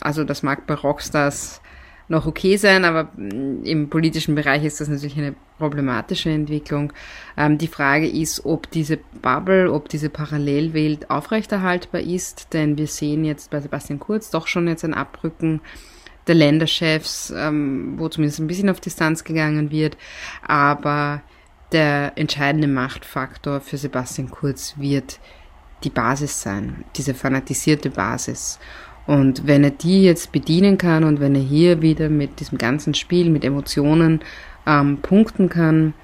Also 0.00 0.24
das 0.24 0.42
mag 0.42 0.66
bei 0.66 0.74
Rockstars 0.74 1.60
noch 2.08 2.26
okay 2.26 2.56
sein, 2.56 2.84
aber 2.84 3.10
im 3.16 3.88
politischen 3.90 4.34
Bereich 4.36 4.64
ist 4.64 4.80
das 4.80 4.88
natürlich 4.88 5.18
eine 5.18 5.34
problematische 5.58 6.30
Entwicklung. 6.30 6.92
Ähm, 7.36 7.58
die 7.58 7.68
Frage 7.68 8.08
ist, 8.08 8.44
ob 8.44 8.70
diese 8.70 8.98
Bubble, 9.22 9.72
ob 9.72 9.88
diese 9.88 10.10
Parallelwelt 10.10 11.10
aufrechterhaltbar 11.10 12.00
ist, 12.00 12.52
denn 12.52 12.78
wir 12.78 12.86
sehen 12.86 13.24
jetzt 13.24 13.50
bei 13.50 13.60
Sebastian 13.60 13.98
Kurz 13.98 14.30
doch 14.30 14.46
schon 14.46 14.68
jetzt 14.68 14.84
ein 14.84 14.94
Abrücken 14.94 15.60
der 16.26 16.34
Länderchefs, 16.34 17.32
ähm, 17.36 17.94
wo 17.98 18.08
zumindest 18.08 18.40
ein 18.40 18.46
bisschen 18.48 18.70
auf 18.70 18.80
Distanz 18.80 19.24
gegangen 19.24 19.70
wird, 19.70 19.96
aber 20.42 21.22
der 21.72 22.12
entscheidende 22.16 22.68
Machtfaktor 22.68 23.60
für 23.60 23.76
Sebastian 23.76 24.30
Kurz 24.30 24.74
wird 24.76 25.20
die 25.84 25.90
Basis 25.90 26.40
sein, 26.40 26.84
diese 26.96 27.14
fanatisierte 27.14 27.90
Basis. 27.90 28.58
Und 29.06 29.46
wenn 29.46 29.62
er 29.62 29.70
die 29.70 30.02
jetzt 30.02 30.32
bedienen 30.32 30.78
kann 30.78 31.04
und 31.04 31.20
wenn 31.20 31.34
er 31.36 31.40
hier 31.40 31.80
wieder 31.80 32.08
mit 32.08 32.40
diesem 32.40 32.58
ganzen 32.58 32.94
Spiel, 32.94 33.30
mit 33.30 33.44
Emotionen 33.44 34.20
ähm, 34.66 34.98
punkten 35.02 35.48
kann, 35.48 35.94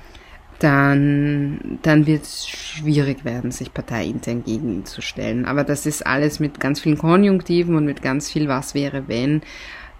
dann, 0.58 1.78
dann 1.82 2.06
wird 2.06 2.22
es 2.22 2.48
schwierig 2.48 3.24
werden, 3.24 3.50
sich 3.50 3.74
parteiintern 3.74 4.44
gegen 4.44 4.72
ihn 4.72 4.84
zu 4.84 5.02
stellen. 5.02 5.44
Aber 5.44 5.64
das 5.64 5.86
ist 5.86 6.06
alles 6.06 6.38
mit 6.38 6.60
ganz 6.60 6.80
vielen 6.80 6.98
Konjunktiven 6.98 7.74
und 7.74 7.84
mit 7.84 8.02
ganz 8.02 8.30
viel 8.30 8.48
Was 8.48 8.74
wäre, 8.74 9.08
wenn. 9.08 9.42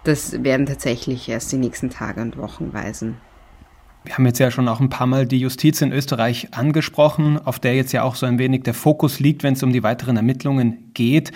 Das 0.05 0.43
werden 0.43 0.65
tatsächlich 0.65 1.27
erst 1.27 1.51
die 1.51 1.57
nächsten 1.57 1.89
Tage 1.89 2.21
und 2.21 2.37
Wochen 2.37 2.73
weisen. 2.73 3.17
Wir 4.05 4.15
haben 4.15 4.25
jetzt 4.25 4.39
ja 4.39 4.51
schon 4.51 4.67
auch 4.67 4.81
ein 4.81 4.89
paar 4.89 5.07
Mal 5.07 5.25
die 5.25 5.39
Justiz 5.39 5.81
in 5.81 5.93
Österreich 5.93 6.49
angesprochen, 6.51 7.39
auf 7.39 7.59
der 7.59 7.75
jetzt 7.75 7.93
ja 7.93 8.03
auch 8.03 8.15
so 8.15 8.25
ein 8.25 8.37
wenig 8.37 8.63
der 8.63 8.73
Fokus 8.73 9.21
liegt, 9.21 9.43
wenn 9.43 9.53
es 9.53 9.63
um 9.63 9.71
die 9.71 9.83
weiteren 9.83 10.17
Ermittlungen 10.17 10.91
geht. 10.93 11.31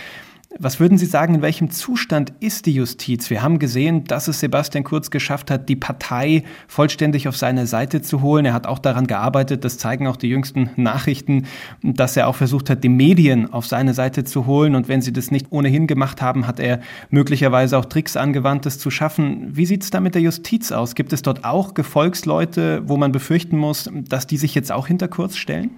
Was 0.60 0.80
würden 0.80 0.98
Sie 0.98 1.06
sagen, 1.06 1.36
in 1.36 1.42
welchem 1.44 1.70
Zustand 1.70 2.34
ist 2.40 2.66
die 2.66 2.74
Justiz? 2.74 3.30
Wir 3.30 3.44
haben 3.44 3.60
gesehen, 3.60 4.06
dass 4.06 4.28
es 4.28 4.40
Sebastian 4.40 4.84
Kurz 4.84 5.12
geschafft 5.12 5.52
hat, 5.52 5.70
die 5.70 5.76
Partei 5.76 6.44
vollständig 6.68 7.28
auf 7.28 7.38
seine 7.38 7.68
Seite 7.68 8.02
zu 8.02 8.24
holen. 8.24 8.46
Er 8.46 8.54
hat 8.54 8.66
auch 8.66 8.80
daran 8.80 9.06
gearbeitet, 9.06 9.64
das 9.64 9.78
zeigen 9.78 10.08
auch 10.08 10.16
die 10.16 10.30
jüngsten 10.30 10.72
Nachrichten, 10.76 11.46
dass 11.84 12.18
er 12.18 12.28
auch 12.28 12.36
versucht 12.36 12.72
hat, 12.72 12.84
die 12.84 12.90
Medien 12.90 13.54
auf 13.54 13.68
seine 13.68 13.94
Seite 13.94 14.24
zu 14.24 14.48
holen. 14.48 14.74
Und 14.74 14.88
wenn 14.88 15.04
sie 15.04 15.14
das 15.14 15.30
nicht 15.30 15.52
ohnehin 15.52 15.86
gemacht 15.86 16.24
haben, 16.24 16.48
hat 16.48 16.60
er 16.60 16.80
möglicherweise 17.12 17.78
auch 17.78 17.86
Tricks 17.86 18.18
angewandt, 18.18 18.66
das 18.66 18.80
zu 18.80 18.90
schaffen. 18.90 19.56
Wie 19.56 19.68
sieht 19.68 19.84
es 19.84 19.92
da 19.92 20.00
mit 20.00 20.16
der 20.16 20.24
Justiz 20.24 20.72
aus? 20.72 20.96
Gibt 20.96 21.14
es 21.14 21.22
dort 21.22 21.46
auch 21.46 21.76
Gefolgsleute, 21.76 22.82
wo 22.88 22.98
man 22.98 23.12
befürchten 23.12 23.58
muss, 23.58 23.92
dass 23.94 24.26
die 24.26 24.38
sich 24.38 24.56
jetzt 24.56 24.72
auch 24.72 24.88
hinter 24.88 25.08
Kurz 25.08 25.38
stellen? 25.38 25.70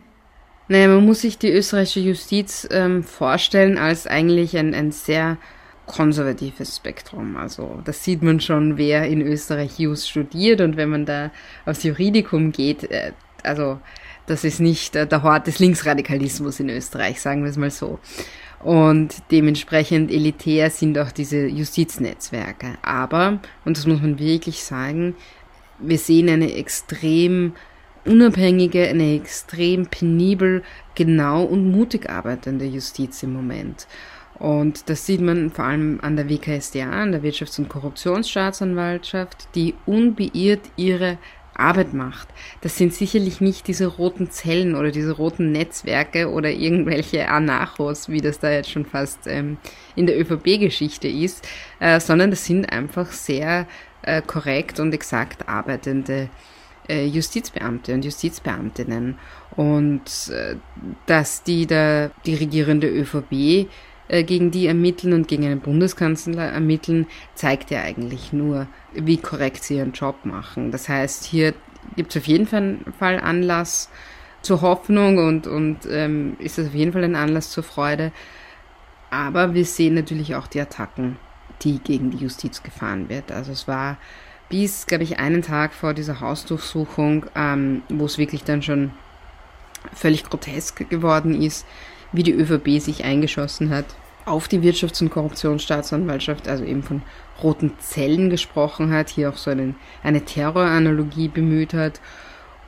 Naja, 0.71 0.87
man 0.87 1.03
muss 1.03 1.21
sich 1.21 1.39
die 1.39 1.51
österreichische 1.51 1.99
Justiz 1.99 2.67
ähm, 2.69 3.03
vorstellen 3.03 3.79
als 3.79 4.05
eigentlich 4.05 4.55
ein, 4.55 4.75
ein 4.75 4.91
sehr 4.91 5.37
konservatives 5.87 6.77
Spektrum. 6.77 7.37
Also 7.37 7.81
das 7.85 8.03
sieht 8.03 8.21
man 8.21 8.39
schon, 8.39 8.77
wer 8.77 9.07
in 9.07 9.21
Österreich 9.21 9.79
Jus 9.79 10.07
studiert 10.07 10.61
und 10.61 10.77
wenn 10.77 10.89
man 10.89 11.07
da 11.07 11.31
aufs 11.65 11.81
Juridikum 11.81 12.51
geht, 12.51 12.83
äh, 12.91 13.13
also 13.41 13.79
das 14.27 14.43
ist 14.43 14.59
nicht 14.59 14.95
äh, 14.95 15.07
der 15.07 15.23
Hort 15.23 15.47
des 15.47 15.57
Linksradikalismus 15.57 16.59
in 16.59 16.69
Österreich, 16.69 17.19
sagen 17.19 17.41
wir 17.41 17.49
es 17.49 17.57
mal 17.57 17.71
so. 17.71 17.97
Und 18.63 19.15
dementsprechend 19.31 20.11
elitär 20.11 20.69
sind 20.69 20.99
auch 20.99 21.11
diese 21.11 21.47
Justiznetzwerke. 21.47 22.77
Aber, 22.83 23.39
und 23.65 23.75
das 23.75 23.87
muss 23.87 24.01
man 24.01 24.19
wirklich 24.19 24.63
sagen, 24.63 25.15
wir 25.79 25.97
sehen 25.97 26.29
eine 26.29 26.53
extrem 26.53 27.53
unabhängige, 28.05 28.87
eine 28.87 29.15
extrem 29.15 29.87
penibel, 29.87 30.63
genau 30.95 31.43
und 31.43 31.71
mutig 31.71 32.09
arbeitende 32.09 32.65
Justiz 32.65 33.23
im 33.23 33.33
Moment. 33.33 33.87
Und 34.39 34.89
das 34.89 35.05
sieht 35.05 35.21
man 35.21 35.51
vor 35.51 35.65
allem 35.65 35.99
an 36.01 36.15
der 36.15 36.29
WKSDA, 36.29 36.89
an 36.89 37.11
der 37.11 37.21
Wirtschafts- 37.21 37.59
und 37.59 37.67
Korruptionsstaatsanwaltschaft, 37.67 39.49
die 39.53 39.75
unbeirrt 39.85 40.61
ihre 40.77 41.17
Arbeit 41.53 41.93
macht. 41.93 42.29
Das 42.61 42.77
sind 42.77 42.93
sicherlich 42.93 43.41
nicht 43.41 43.67
diese 43.67 43.87
roten 43.87 44.31
Zellen 44.31 44.75
oder 44.75 44.91
diese 44.91 45.11
roten 45.11 45.51
Netzwerke 45.51 46.29
oder 46.29 46.49
irgendwelche 46.49 47.27
Anarchos, 47.27 48.07
wie 48.07 48.21
das 48.21 48.39
da 48.39 48.49
jetzt 48.49 48.71
schon 48.71 48.85
fast 48.85 49.27
ähm, 49.27 49.57
in 49.97 50.07
der 50.07 50.17
ÖVP-Geschichte 50.17 51.09
ist, 51.09 51.45
äh, 51.81 51.99
sondern 51.99 52.29
das 52.29 52.45
sind 52.45 52.71
einfach 52.71 53.11
sehr 53.11 53.67
äh, 54.03 54.21
korrekt 54.21 54.79
und 54.79 54.93
exakt 54.93 55.49
arbeitende 55.49 56.23
äh, 56.23 56.27
Justizbeamte 56.89 57.93
und 57.93 58.05
Justizbeamtinnen 58.05 59.17
und 59.55 60.29
äh, 60.29 60.55
dass 61.05 61.43
die 61.43 61.67
da 61.67 62.09
die 62.25 62.35
regierende 62.35 62.87
ÖVP 62.87 63.67
äh, 64.07 64.23
gegen 64.23 64.51
die 64.51 64.67
ermitteln 64.67 65.13
und 65.13 65.27
gegen 65.27 65.45
einen 65.45 65.59
Bundeskanzler 65.59 66.45
ermitteln, 66.45 67.07
zeigt 67.35 67.71
ja 67.71 67.81
eigentlich 67.81 68.33
nur, 68.33 68.67
wie 68.93 69.17
korrekt 69.17 69.63
sie 69.63 69.77
ihren 69.77 69.93
Job 69.93 70.25
machen. 70.25 70.71
Das 70.71 70.89
heißt, 70.89 71.25
hier 71.25 71.53
gibt 71.95 72.15
es 72.15 72.21
auf 72.21 72.27
jeden 72.27 72.47
Fall 72.47 73.19
Anlass 73.19 73.89
zur 74.41 74.61
Hoffnung 74.61 75.17
und, 75.17 75.47
und 75.47 75.79
ähm, 75.89 76.37
ist 76.39 76.57
es 76.57 76.69
auf 76.69 76.73
jeden 76.73 76.93
Fall 76.93 77.03
ein 77.03 77.15
Anlass 77.15 77.51
zur 77.51 77.63
Freude. 77.63 78.11
Aber 79.11 79.53
wir 79.53 79.65
sehen 79.65 79.95
natürlich 79.95 80.35
auch 80.35 80.47
die 80.47 80.61
Attacken, 80.61 81.17
die 81.61 81.79
gegen 81.79 82.11
die 82.11 82.17
Justiz 82.17 82.63
gefahren 82.63 83.09
wird. 83.09 83.31
Also 83.31 83.51
es 83.51 83.67
war 83.67 83.97
bis, 84.49 84.87
glaube 84.87 85.03
ich, 85.03 85.19
einen 85.19 85.41
Tag 85.41 85.73
vor 85.73 85.93
dieser 85.93 86.19
Hausdurchsuchung, 86.19 87.27
ähm, 87.35 87.83
wo 87.89 88.05
es 88.05 88.17
wirklich 88.17 88.43
dann 88.43 88.61
schon 88.61 88.91
völlig 89.93 90.23
grotesk 90.23 90.89
geworden 90.89 91.41
ist, 91.41 91.65
wie 92.11 92.23
die 92.23 92.33
ÖVP 92.33 92.81
sich 92.81 93.05
eingeschossen 93.05 93.69
hat 93.69 93.85
auf 94.29 94.47
die 94.47 94.59
Wirtschafts- 94.59 95.01
und 95.01 95.09
Korruptionsstaatsanwaltschaft, 95.09 96.47
also 96.47 96.63
eben 96.63 96.83
von 96.83 97.01
roten 97.41 97.73
Zellen 97.79 98.29
gesprochen 98.29 98.91
hat, 98.93 99.09
hier 99.09 99.29
auch 99.29 99.37
so 99.37 99.49
einen, 99.49 99.75
eine 100.03 100.23
Terroranalogie 100.23 101.29
bemüht 101.29 101.73
hat 101.73 101.99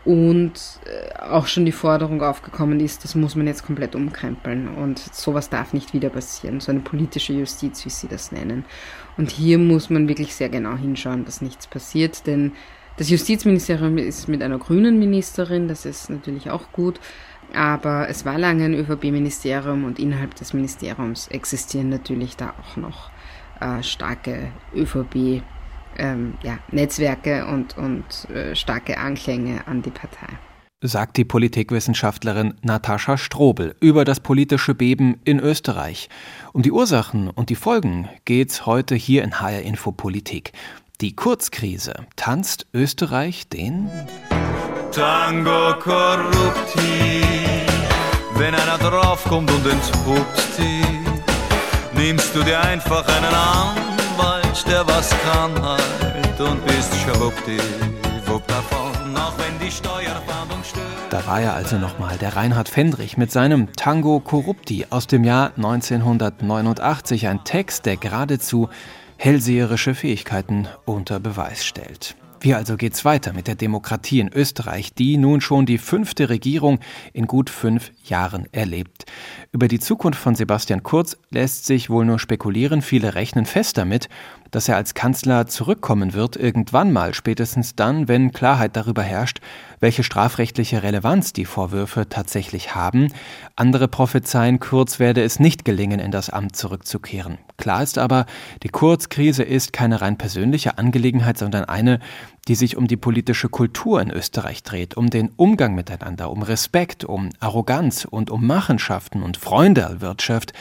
und 0.03 0.53
äh, 0.85 1.19
auch 1.19 1.45
schon 1.45 1.65
die 1.65 1.71
Forderung 1.71 2.23
aufgekommen 2.23 2.79
ist, 2.79 3.03
das 3.03 3.13
muss 3.13 3.35
man 3.35 3.45
jetzt 3.45 3.65
komplett 3.65 3.95
umkrempeln. 3.95 4.67
Und 4.69 4.99
sowas 4.99 5.49
darf 5.49 5.73
nicht 5.73 5.93
wieder 5.93 6.09
passieren, 6.09 6.59
so 6.59 6.71
eine 6.71 6.81
politische 6.81 7.33
Justiz, 7.33 7.85
wie 7.85 7.89
sie 7.89 8.07
das 8.07 8.31
nennen. 8.31 8.65
Und 9.17 9.29
hier 9.29 9.59
muss 9.59 9.89
man 9.89 10.07
wirklich 10.07 10.33
sehr 10.33 10.49
genau 10.49 10.75
hinschauen, 10.75 11.25
dass 11.25 11.41
nichts 11.41 11.67
passiert, 11.67 12.25
denn 12.25 12.53
das 12.97 13.09
Justizministerium 13.09 13.97
ist 13.97 14.27
mit 14.27 14.43
einer 14.43 14.57
grünen 14.57 14.99
Ministerin, 14.99 15.67
das 15.67 15.85
ist 15.85 16.09
natürlich 16.09 16.49
auch 16.49 16.71
gut, 16.71 16.99
aber 17.53 18.09
es 18.09 18.25
war 18.25 18.37
lange 18.37 18.65
ein 18.65 18.73
ÖVP-Ministerium 18.73 19.85
und 19.85 19.99
innerhalb 19.99 20.35
des 20.35 20.53
Ministeriums 20.53 21.27
existieren 21.27 21.89
natürlich 21.89 22.37
da 22.37 22.53
auch 22.61 22.75
noch 22.75 23.09
äh, 23.59 23.81
starke 23.83 24.51
ÖVP- 24.75 25.41
ähm, 26.01 26.33
ja, 26.43 26.57
Netzwerke 26.71 27.45
und, 27.45 27.77
und 27.77 28.29
äh, 28.29 28.55
starke 28.55 28.97
Anklänge 28.97 29.65
an 29.67 29.81
die 29.81 29.91
Partei. 29.91 30.27
Sagt 30.83 31.17
die 31.17 31.25
Politikwissenschaftlerin 31.25 32.55
Natascha 32.63 33.15
Strobel 33.17 33.75
über 33.79 34.03
das 34.03 34.19
politische 34.19 34.73
Beben 34.73 35.21
in 35.23 35.39
Österreich. 35.39 36.09
Um 36.53 36.63
die 36.63 36.71
Ursachen 36.71 37.29
und 37.29 37.51
die 37.51 37.55
Folgen 37.55 38.09
geht's 38.25 38.65
heute 38.65 38.95
hier 38.95 39.23
in 39.23 39.39
HR 39.39 39.61
Info 39.61 39.91
Politik. 39.91 40.53
Die 40.99 41.15
Kurzkrise. 41.15 41.93
Tanzt 42.15 42.65
Österreich 42.73 43.47
den 43.47 43.89
Tango 44.91 45.77
Corrupti. 45.79 47.21
Wenn 48.35 48.55
einer 48.55 48.79
draufkommt 48.79 49.51
und 49.51 49.65
entpuppt 49.67 50.57
die, 50.57 51.99
nimmst 51.99 52.35
du 52.35 52.41
dir 52.41 52.59
einfach 52.59 53.07
einen 53.07 53.90
Anwalt, 54.11 54.65
der 54.67 54.85
was 54.87 55.09
kann 55.09 55.61
halt 55.61 56.39
und 56.39 56.65
bist 56.65 56.93
schwuppdiwupp 56.95 58.45
davon, 58.47 59.15
auch 59.15 59.33
wenn 59.37 59.65
die 59.65 59.71
Steuerfahndung 59.71 60.63
stört. 60.63 60.85
Da 61.09 61.25
war 61.25 61.41
ja 61.41 61.53
also 61.53 61.77
nochmal 61.77 62.17
der 62.17 62.35
Reinhard 62.35 62.67
Fendrich 62.67 63.17
mit 63.17 63.31
seinem 63.31 63.73
Tango 63.73 64.19
Corrupti 64.19 64.87
aus 64.89 65.07
dem 65.07 65.23
Jahr 65.23 65.51
1989, 65.55 67.27
ein 67.27 67.43
Text, 67.43 67.85
der 67.85 67.97
geradezu 67.97 68.69
hellseherische 69.17 69.93
Fähigkeiten 69.93 70.67
unter 70.85 71.19
Beweis 71.19 71.63
stellt. 71.63 72.15
Wie 72.43 72.55
also 72.55 72.75
geht's 72.75 73.05
weiter 73.05 73.33
mit 73.33 73.45
der 73.47 73.53
Demokratie 73.53 74.19
in 74.19 74.33
Österreich, 74.33 74.95
die 74.95 75.17
nun 75.17 75.41
schon 75.41 75.67
die 75.67 75.77
fünfte 75.77 76.29
Regierung 76.29 76.79
in 77.13 77.27
gut 77.27 77.51
fünf 77.51 77.91
Jahren 78.03 78.47
erlebt? 78.51 79.05
Über 79.51 79.67
die 79.67 79.79
Zukunft 79.79 80.19
von 80.19 80.33
Sebastian 80.33 80.81
Kurz 80.81 81.17
lässt 81.29 81.67
sich 81.67 81.91
wohl 81.91 82.03
nur 82.03 82.17
spekulieren. 82.17 82.81
Viele 82.81 83.13
rechnen 83.13 83.45
fest 83.45 83.77
damit, 83.77 84.09
dass 84.49 84.67
er 84.67 84.75
als 84.75 84.95
Kanzler 84.95 85.45
zurückkommen 85.45 86.15
wird, 86.15 86.35
irgendwann 86.35 86.91
mal, 86.91 87.13
spätestens 87.13 87.75
dann, 87.75 88.07
wenn 88.07 88.31
Klarheit 88.31 88.75
darüber 88.75 89.03
herrscht, 89.03 89.39
welche 89.79 90.01
strafrechtliche 90.01 90.81
Relevanz 90.81 91.33
die 91.33 91.45
Vorwürfe 91.45 92.09
tatsächlich 92.09 92.73
haben. 92.73 93.13
Andere 93.55 93.87
prophezeien, 93.87 94.59
Kurz 94.59 94.97
werde 94.97 95.23
es 95.23 95.39
nicht 95.39 95.63
gelingen, 95.63 95.99
in 95.99 96.09
das 96.09 96.31
Amt 96.31 96.55
zurückzukehren. 96.55 97.37
Klar 97.61 97.83
ist 97.83 97.99
aber, 97.99 98.25
die 98.63 98.69
Kurz-Krise 98.69 99.43
ist 99.43 99.71
keine 99.71 100.01
rein 100.01 100.17
persönliche 100.17 100.79
Angelegenheit, 100.79 101.37
sondern 101.37 101.65
eine, 101.65 101.99
die 102.47 102.55
sich 102.55 102.75
um 102.75 102.87
die 102.87 102.97
politische 102.97 103.49
Kultur 103.49 104.01
in 104.01 104.09
Österreich 104.09 104.63
dreht, 104.63 104.97
um 104.97 105.11
den 105.11 105.29
Umgang 105.35 105.75
miteinander, 105.75 106.31
um 106.31 106.41
Respekt, 106.41 107.05
um 107.05 107.29
Arroganz 107.39 108.05
und 108.09 108.31
um 108.31 108.47
Machenschaften 108.47 109.21
und 109.21 109.37
Freundelwirtschaft, 109.37 110.53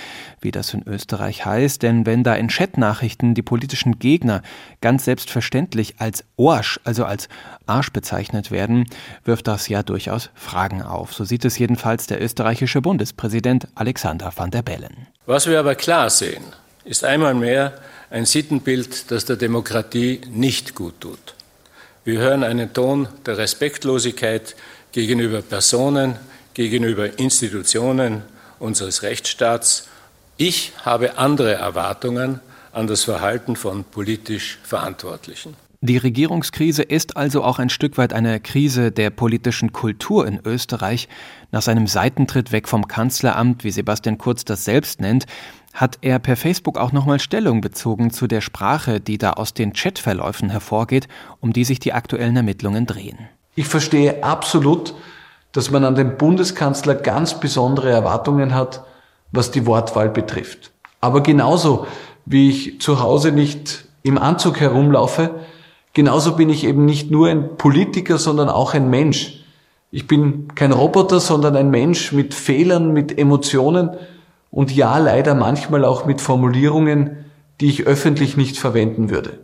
wie 0.42 0.50
das 0.50 0.75
in 0.75 0.87
Österreich 0.87 1.47
heißt, 1.47 1.83
denn 1.83 2.04
wenn 2.04 2.23
da 2.23 2.35
in 2.35 2.49
Chatnachrichten 2.49 3.35
die 3.35 3.40
politischen 3.40 3.99
Gegner 3.99 4.42
ganz 4.83 5.07
selbstverständlich 5.07 5.95
als 6.00 6.25
Orsch, 6.37 6.80
also 6.85 7.07
als 7.07 7.30
Arsch 7.64 7.92
bezeichnet 7.92 8.50
werden, 8.50 8.85
wirft 9.25 9.49
das 9.49 9.69
ja 9.69 9.83
durchaus 9.83 10.28
Fragen 10.35 10.83
auf. 10.83 11.14
So 11.14 11.25
sieht 11.25 11.47
es 11.47 11.59
jedenfalls 11.59 12.07
der 12.07 12.21
österreichische 12.21 12.83
Bundespräsident 12.83 13.69
Alexander 13.75 14.30
van 14.37 14.50
der 14.50 14.61
Bellen. 14.61 15.07
Was 15.25 15.47
wir 15.47 15.59
aber 15.59 15.76
klar 15.76 16.11
sehen, 16.11 16.42
ist 16.90 17.04
einmal 17.04 17.35
mehr 17.35 17.73
ein 18.11 18.26
Sittenbild, 18.26 19.12
das 19.12 19.25
der 19.25 19.37
Demokratie 19.37 20.20
nicht 20.28 20.75
gut 20.75 21.00
tut. 21.00 21.35
Wir 22.04 22.18
hören 22.18 22.42
einen 22.42 22.73
Ton 22.73 23.06
der 23.25 23.38
Respektlosigkeit 23.38 24.56
gegenüber 24.90 25.40
Personen, 25.40 26.16
gegenüber 26.52 27.20
Institutionen 27.20 28.23
unseres 28.59 29.04
Rechtsstaats. 29.04 29.87
Ich 30.37 30.73
habe 30.85 31.16
andere 31.16 31.54
Erwartungen 31.54 32.40
an 32.73 32.88
das 32.88 33.04
Verhalten 33.04 33.54
von 33.54 33.85
politisch 33.85 34.59
Verantwortlichen. 34.64 35.54
Die 35.82 35.97
Regierungskrise 35.97 36.82
ist 36.82 37.16
also 37.16 37.42
auch 37.42 37.59
ein 37.59 37.70
Stück 37.70 37.97
weit 37.97 38.12
eine 38.12 38.38
Krise 38.38 38.92
der 38.92 39.09
politischen 39.09 39.73
Kultur 39.73 40.26
in 40.26 40.38
Österreich. 40.44 41.09
Nach 41.52 41.62
seinem 41.62 41.87
Seitentritt 41.87 42.52
weg 42.52 42.68
vom 42.68 42.87
Kanzleramt, 42.87 43.64
wie 43.64 43.70
Sebastian 43.70 44.18
Kurz 44.18 44.44
das 44.44 44.66
selbst 44.66 45.00
nennt, 45.00 45.25
hat 45.73 45.99
er 46.00 46.19
per 46.19 46.37
Facebook 46.37 46.79
auch 46.79 46.93
nochmal 46.93 47.21
Stellung 47.21 47.61
bezogen 47.61 48.11
zu 48.11 48.27
der 48.27 48.41
Sprache, 48.41 49.00
die 49.00 49.19
da 49.19 49.33
aus 49.35 49.55
den 49.55 49.73
Chatverläufen 49.73 50.50
hervorgeht, 50.50 51.09
um 51.41 51.53
die 51.53 51.65
sich 51.65 51.79
die 51.79 51.93
aktuellen 51.93 52.37
Ermittlungen 52.37 52.87
drehen. 52.87 53.19
Ich 53.55 53.67
verstehe 53.67 54.23
absolut, 54.25 54.95
dass 55.53 55.71
man 55.71 55.85
an 55.85 55.95
den 55.95 56.17
Bundeskanzler 56.17 56.95
ganz 56.95 57.39
besondere 57.41 57.91
Erwartungen 57.91 58.55
hat, 58.55 58.85
was 59.33 59.50
die 59.50 59.67
Wortwahl 59.67 60.09
betrifft. 60.09 60.73
Aber 61.00 61.23
genauso 61.23 61.87
wie 62.27 62.50
ich 62.50 62.81
zu 62.81 63.00
Hause 63.00 63.33
nicht 63.33 63.87
im 64.03 64.19
Anzug 64.19 64.61
herumlaufe, 64.61 65.41
genauso 65.93 66.37
bin 66.37 66.49
ich 66.49 66.65
eben 66.65 66.85
nicht 66.85 67.11
nur 67.11 67.29
ein 67.29 67.57
Politiker, 67.57 68.19
sondern 68.19 68.49
auch 68.49 68.75
ein 68.75 68.91
Mensch. 68.91 69.45
Ich 69.91 70.07
bin 70.07 70.55
kein 70.55 70.73
Roboter, 70.73 71.21
sondern 71.21 71.57
ein 71.57 71.71
Mensch 71.71 72.12
mit 72.12 72.35
Fehlern, 72.35 72.93
mit 72.93 73.19
Emotionen 73.19 73.91
und 74.50 74.75
ja, 74.75 74.99
leider 74.99 75.35
manchmal 75.35 75.85
auch 75.85 76.07
mit 76.07 76.21
Formulierungen, 76.21 77.25
die 77.61 77.69
ich 77.69 77.87
öffentlich 77.87 78.37
nicht 78.37 78.59
verwenden 78.59 79.11
würde. 79.11 79.38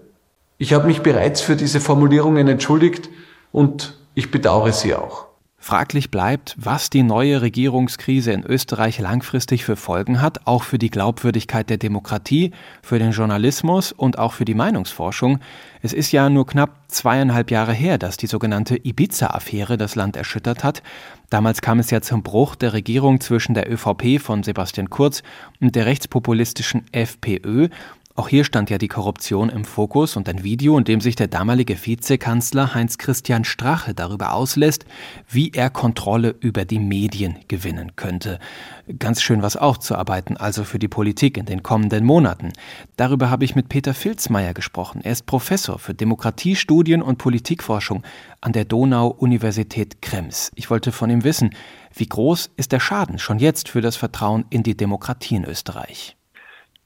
Ich 0.58 0.72
habe 0.72 0.86
mich 0.86 1.02
bereits 1.02 1.40
für 1.40 1.56
diese 1.56 1.80
Formulierungen 1.80 2.48
entschuldigt 2.48 3.10
und 3.52 3.98
ich 4.14 4.30
bedauere 4.30 4.72
sie 4.72 4.94
auch. 4.94 5.26
Fraglich 5.58 6.12
bleibt, 6.12 6.54
was 6.56 6.90
die 6.90 7.02
neue 7.02 7.42
Regierungskrise 7.42 8.30
in 8.30 8.44
Österreich 8.44 9.00
langfristig 9.00 9.64
für 9.64 9.74
Folgen 9.74 10.22
hat, 10.22 10.46
auch 10.46 10.62
für 10.62 10.78
die 10.78 10.90
Glaubwürdigkeit 10.90 11.68
der 11.68 11.76
Demokratie, 11.76 12.52
für 12.82 13.00
den 13.00 13.10
Journalismus 13.10 13.90
und 13.90 14.16
auch 14.16 14.32
für 14.32 14.44
die 14.44 14.54
Meinungsforschung. 14.54 15.40
Es 15.82 15.92
ist 15.92 16.12
ja 16.12 16.30
nur 16.30 16.46
knapp 16.46 16.70
zweieinhalb 16.86 17.50
Jahre 17.50 17.72
her, 17.72 17.98
dass 17.98 18.16
die 18.16 18.28
sogenannte 18.28 18.76
Ibiza-Affäre 18.76 19.76
das 19.76 19.96
Land 19.96 20.16
erschüttert 20.16 20.62
hat. 20.62 20.84
Damals 21.30 21.60
kam 21.60 21.78
es 21.80 21.90
ja 21.90 22.00
zum 22.00 22.22
Bruch 22.22 22.54
der 22.54 22.72
Regierung 22.72 23.20
zwischen 23.20 23.54
der 23.54 23.70
ÖVP 23.70 24.20
von 24.20 24.42
Sebastian 24.42 24.90
Kurz 24.90 25.22
und 25.60 25.74
der 25.74 25.86
rechtspopulistischen 25.86 26.84
FPÖ 26.92 27.68
auch 28.16 28.28
hier 28.28 28.44
stand 28.44 28.70
ja 28.70 28.78
die 28.78 28.88
Korruption 28.88 29.50
im 29.50 29.64
Fokus 29.64 30.16
und 30.16 30.28
ein 30.28 30.42
Video, 30.42 30.78
in 30.78 30.84
dem 30.84 31.00
sich 31.02 31.16
der 31.16 31.28
damalige 31.28 31.76
Vizekanzler 31.84 32.74
Heinz-Christian 32.74 33.44
Strache 33.44 33.92
darüber 33.92 34.32
auslässt, 34.32 34.86
wie 35.28 35.52
er 35.52 35.68
Kontrolle 35.68 36.34
über 36.40 36.64
die 36.64 36.78
Medien 36.78 37.36
gewinnen 37.48 37.92
könnte. 37.94 38.38
Ganz 38.98 39.20
schön 39.20 39.42
was 39.42 39.56
aufzuarbeiten, 39.56 40.36
also 40.38 40.64
für 40.64 40.78
die 40.78 40.88
Politik 40.88 41.36
in 41.36 41.44
den 41.44 41.62
kommenden 41.62 42.04
Monaten. 42.04 42.52
Darüber 42.96 43.28
habe 43.28 43.44
ich 43.44 43.54
mit 43.54 43.68
Peter 43.68 43.92
Filzmeier 43.92 44.54
gesprochen. 44.54 45.02
Er 45.04 45.12
ist 45.12 45.26
Professor 45.26 45.78
für 45.78 45.92
Demokratiestudien 45.92 47.02
und 47.02 47.18
Politikforschung 47.18 48.02
an 48.40 48.52
der 48.52 48.64
Donau-Universität 48.64 50.00
Krems. 50.00 50.52
Ich 50.54 50.70
wollte 50.70 50.90
von 50.90 51.10
ihm 51.10 51.22
wissen, 51.22 51.50
wie 51.94 52.08
groß 52.08 52.50
ist 52.56 52.72
der 52.72 52.80
Schaden 52.80 53.18
schon 53.18 53.38
jetzt 53.38 53.68
für 53.68 53.82
das 53.82 53.96
Vertrauen 53.96 54.46
in 54.48 54.62
die 54.62 54.76
Demokratie 54.76 55.36
in 55.36 55.44
Österreich? 55.44 56.15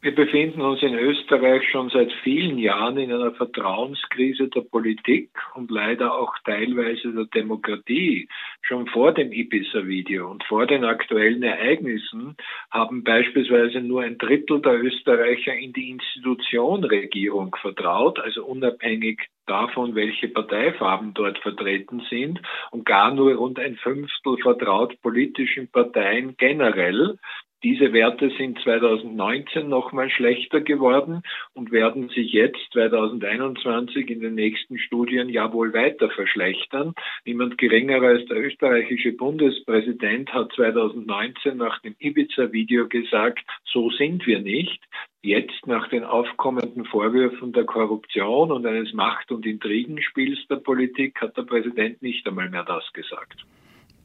Wir 0.02 0.14
befinden 0.14 0.62
uns 0.62 0.82
in 0.82 0.94
Österreich 0.94 1.62
schon 1.70 1.90
seit 1.90 2.10
vielen 2.22 2.56
Jahren 2.56 2.96
in 2.96 3.12
einer 3.12 3.32
Vertrauenskrise 3.32 4.48
der 4.48 4.62
Politik 4.62 5.28
und 5.54 5.70
leider 5.70 6.14
auch 6.14 6.32
teilweise 6.46 7.12
der 7.12 7.26
Demokratie. 7.26 8.26
Schon 8.62 8.86
vor 8.86 9.12
dem 9.12 9.30
Ibiza-Video 9.30 10.30
und 10.30 10.42
vor 10.44 10.66
den 10.66 10.86
aktuellen 10.86 11.42
Ereignissen 11.42 12.34
haben 12.70 13.04
beispielsweise 13.04 13.82
nur 13.82 14.00
ein 14.00 14.16
Drittel 14.16 14.62
der 14.62 14.82
Österreicher 14.82 15.52
in 15.52 15.74
die 15.74 15.90
Institution 15.90 16.82
Regierung 16.84 17.54
vertraut, 17.60 18.18
also 18.20 18.46
unabhängig 18.46 19.28
davon, 19.44 19.94
welche 19.94 20.28
Parteifarben 20.28 21.12
dort 21.12 21.38
vertreten 21.40 22.00
sind 22.08 22.40
und 22.70 22.86
gar 22.86 23.14
nur 23.14 23.34
rund 23.34 23.58
ein 23.58 23.76
Fünftel 23.76 24.38
vertraut 24.38 24.98
politischen 25.02 25.68
Parteien 25.68 26.38
generell. 26.38 27.18
Diese 27.62 27.92
Werte 27.92 28.30
sind 28.38 28.58
2019 28.60 29.68
nochmal 29.68 30.08
schlechter 30.08 30.62
geworden 30.62 31.22
und 31.52 31.70
werden 31.70 32.08
sich 32.08 32.32
jetzt 32.32 32.58
2021 32.72 34.08
in 34.08 34.20
den 34.20 34.34
nächsten 34.34 34.78
Studien 34.78 35.28
ja 35.28 35.52
wohl 35.52 35.74
weiter 35.74 36.08
verschlechtern. 36.08 36.94
Niemand 37.26 37.58
geringerer 37.58 38.08
als 38.08 38.24
der 38.28 38.38
österreichische 38.38 39.12
Bundespräsident 39.12 40.32
hat 40.32 40.50
2019 40.54 41.58
nach 41.58 41.78
dem 41.82 41.94
Ibiza-Video 41.98 42.88
gesagt, 42.88 43.44
so 43.64 43.90
sind 43.90 44.26
wir 44.26 44.40
nicht. 44.40 44.82
Jetzt 45.20 45.66
nach 45.66 45.86
den 45.90 46.04
aufkommenden 46.04 46.86
Vorwürfen 46.86 47.52
der 47.52 47.64
Korruption 47.64 48.52
und 48.52 48.64
eines 48.64 48.94
Macht- 48.94 49.30
und 49.30 49.44
Intrigenspiels 49.44 50.38
der 50.48 50.56
Politik 50.56 51.20
hat 51.20 51.36
der 51.36 51.42
Präsident 51.42 52.00
nicht 52.00 52.26
einmal 52.26 52.48
mehr 52.48 52.64
das 52.64 52.90
gesagt. 52.94 53.44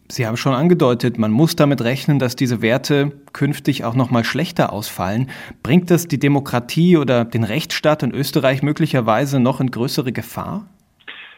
Sie 0.08 0.28
haben 0.28 0.38
schon 0.38 0.54
angedeutet, 0.54 1.18
man 1.18 1.32
muss 1.32 1.56
damit 1.56 1.82
rechnen, 1.82 2.20
dass 2.20 2.36
diese 2.36 2.62
Werte 2.62 3.12
künftig 3.34 3.84
auch 3.84 3.96
noch 3.96 4.12
mal 4.12 4.24
schlechter 4.24 4.72
ausfallen. 4.72 5.32
Bringt 5.64 5.90
das 5.90 6.08
die 6.08 6.20
Demokratie 6.20 6.98
oder 6.98 7.26
den 7.26 7.44
Rechtsstaat 7.44 8.04
in 8.04 8.12
Österreich 8.12 8.62
möglicherweise 8.62 9.40
noch 9.40 9.60
in 9.60 9.72
größere 9.72 10.12
Gefahr? 10.12 10.68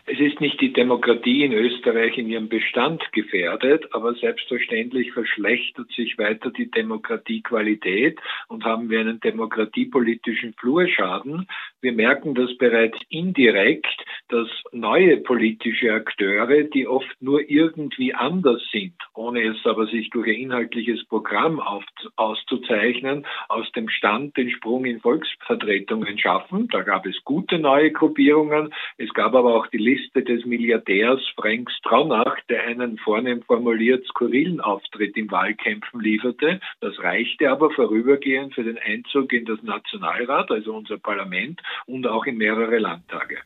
Es 0.10 0.22
ist 0.22 0.40
nicht 0.40 0.62
die 0.62 0.72
Demokratie 0.72 1.44
in 1.44 1.52
Österreich 1.52 2.18
in 2.18 2.30
ihrem 2.30 2.48
Bestand 2.48 3.04
gefährdet, 3.12 3.94
aber 3.94 4.14
selbstverständlich 4.14 5.12
verschlechtert 5.12 5.92
sich 5.92 6.18
weiter 6.18 6.50
die 6.50 6.72
Demokratiequalität 6.72 8.18
und 8.48 8.64
haben 8.64 8.90
wir 8.90 9.02
einen 9.02 9.20
demokratiepolitischen 9.20 10.54
Flurschaden. 10.54 11.46
Wir 11.82 11.92
merken 11.92 12.36
das 12.36 12.58
bereits 12.58 12.98
indirekt, 13.10 13.86
dass 14.30 14.48
neue 14.72 15.18
politische 15.18 15.92
Akteure, 15.92 16.64
die 16.64 16.88
oft 16.88 17.22
nur 17.22 17.42
irgendwie 17.50 18.14
anders 18.14 18.62
sind, 18.72 18.96
ohne 19.14 19.44
es 19.44 19.58
aber 19.66 19.88
sich 19.88 20.10
durch 20.12 20.30
ein 20.30 20.42
inhaltliches 20.42 21.06
Programm 21.08 21.60
auf, 21.60 21.84
auszuzeichnen, 22.16 23.28
aus 23.50 23.70
dem 23.74 23.90
Stand 23.90 24.38
den 24.38 24.52
Sprung 24.52 24.86
in 24.86 25.02
Volksvertretungen 25.02 26.18
schaffen. 26.18 26.70
Da 26.70 26.84
gab 26.84 27.06
es 27.06 27.22
gute 27.26 27.60
neue 27.60 27.92
Gruppierungen. 27.92 28.74
Es 28.98 29.14
gab 29.14 29.36
aber 29.36 29.54
auch 29.54 29.68
die 29.68 29.97
des 30.16 30.46
Milliardärs 30.46 31.22
Frank 31.36 31.72
Stronach, 31.72 32.38
der 32.50 32.64
einen 32.64 32.98
vornehm 32.98 33.42
formuliert 33.44 34.06
skurrilen 34.08 34.62
Auftritt 34.62 35.16
im 35.18 35.30
Wahlkämpfen 35.32 36.02
lieferte. 36.02 36.60
Das 36.80 36.98
reichte 37.00 37.50
aber 37.50 37.72
vorübergehend 37.72 38.56
für 38.56 38.64
den 38.64 38.78
Einzug 38.78 39.34
in 39.34 39.46
das 39.46 39.62
Nationalrat, 39.64 40.52
also 40.52 40.76
unser 40.76 40.98
Parlament, 40.98 41.62
und 41.86 42.08
auch 42.08 42.26
in 42.26 42.38
mehrere 42.38 42.80
Landtage. 42.80 43.38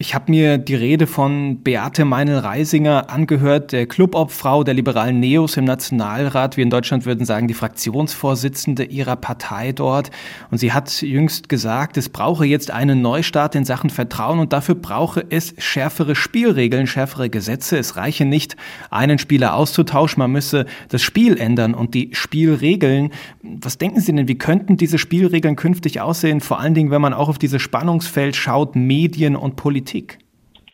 Ich 0.00 0.14
habe 0.14 0.30
mir 0.30 0.58
die 0.58 0.76
Rede 0.76 1.08
von 1.08 1.64
Beate 1.64 2.04
Meinl-Reisinger 2.04 3.10
angehört, 3.10 3.72
der 3.72 3.88
Clubobfrau 3.88 4.62
der 4.62 4.74
liberalen 4.74 5.18
Neos 5.18 5.56
im 5.56 5.64
Nationalrat. 5.64 6.56
Wir 6.56 6.62
in 6.62 6.70
Deutschland 6.70 7.04
würden 7.04 7.26
sagen, 7.26 7.48
die 7.48 7.54
Fraktionsvorsitzende 7.54 8.84
ihrer 8.84 9.16
Partei 9.16 9.72
dort. 9.72 10.12
Und 10.52 10.58
sie 10.58 10.72
hat 10.72 11.02
jüngst 11.02 11.48
gesagt, 11.48 11.96
es 11.96 12.10
brauche 12.10 12.46
jetzt 12.46 12.70
einen 12.70 13.02
Neustart 13.02 13.56
in 13.56 13.64
Sachen 13.64 13.90
Vertrauen 13.90 14.38
und 14.38 14.52
dafür 14.52 14.76
brauche 14.76 15.26
es 15.30 15.52
schärfere 15.58 16.14
Spielregeln, 16.14 16.86
schärfere 16.86 17.28
Gesetze. 17.28 17.76
Es 17.76 17.96
reiche 17.96 18.24
nicht, 18.24 18.54
einen 18.90 19.18
Spieler 19.18 19.54
auszutauschen, 19.54 20.20
man 20.20 20.30
müsse 20.30 20.66
das 20.90 21.02
Spiel 21.02 21.36
ändern 21.36 21.74
und 21.74 21.94
die 21.94 22.10
Spielregeln. 22.12 23.10
Was 23.42 23.78
denken 23.78 24.00
Sie 24.00 24.14
denn, 24.14 24.28
wie 24.28 24.38
könnten 24.38 24.76
diese 24.76 24.98
Spielregeln 24.98 25.56
künftig 25.56 26.00
aussehen? 26.00 26.40
Vor 26.40 26.60
allen 26.60 26.74
Dingen, 26.74 26.92
wenn 26.92 27.02
man 27.02 27.14
auch 27.14 27.28
auf 27.28 27.38
dieses 27.38 27.60
Spannungsfeld 27.62 28.36
schaut, 28.36 28.76
Medien 28.76 29.34
und 29.34 29.56
Politik. 29.56 29.87
Politik? 29.88 30.27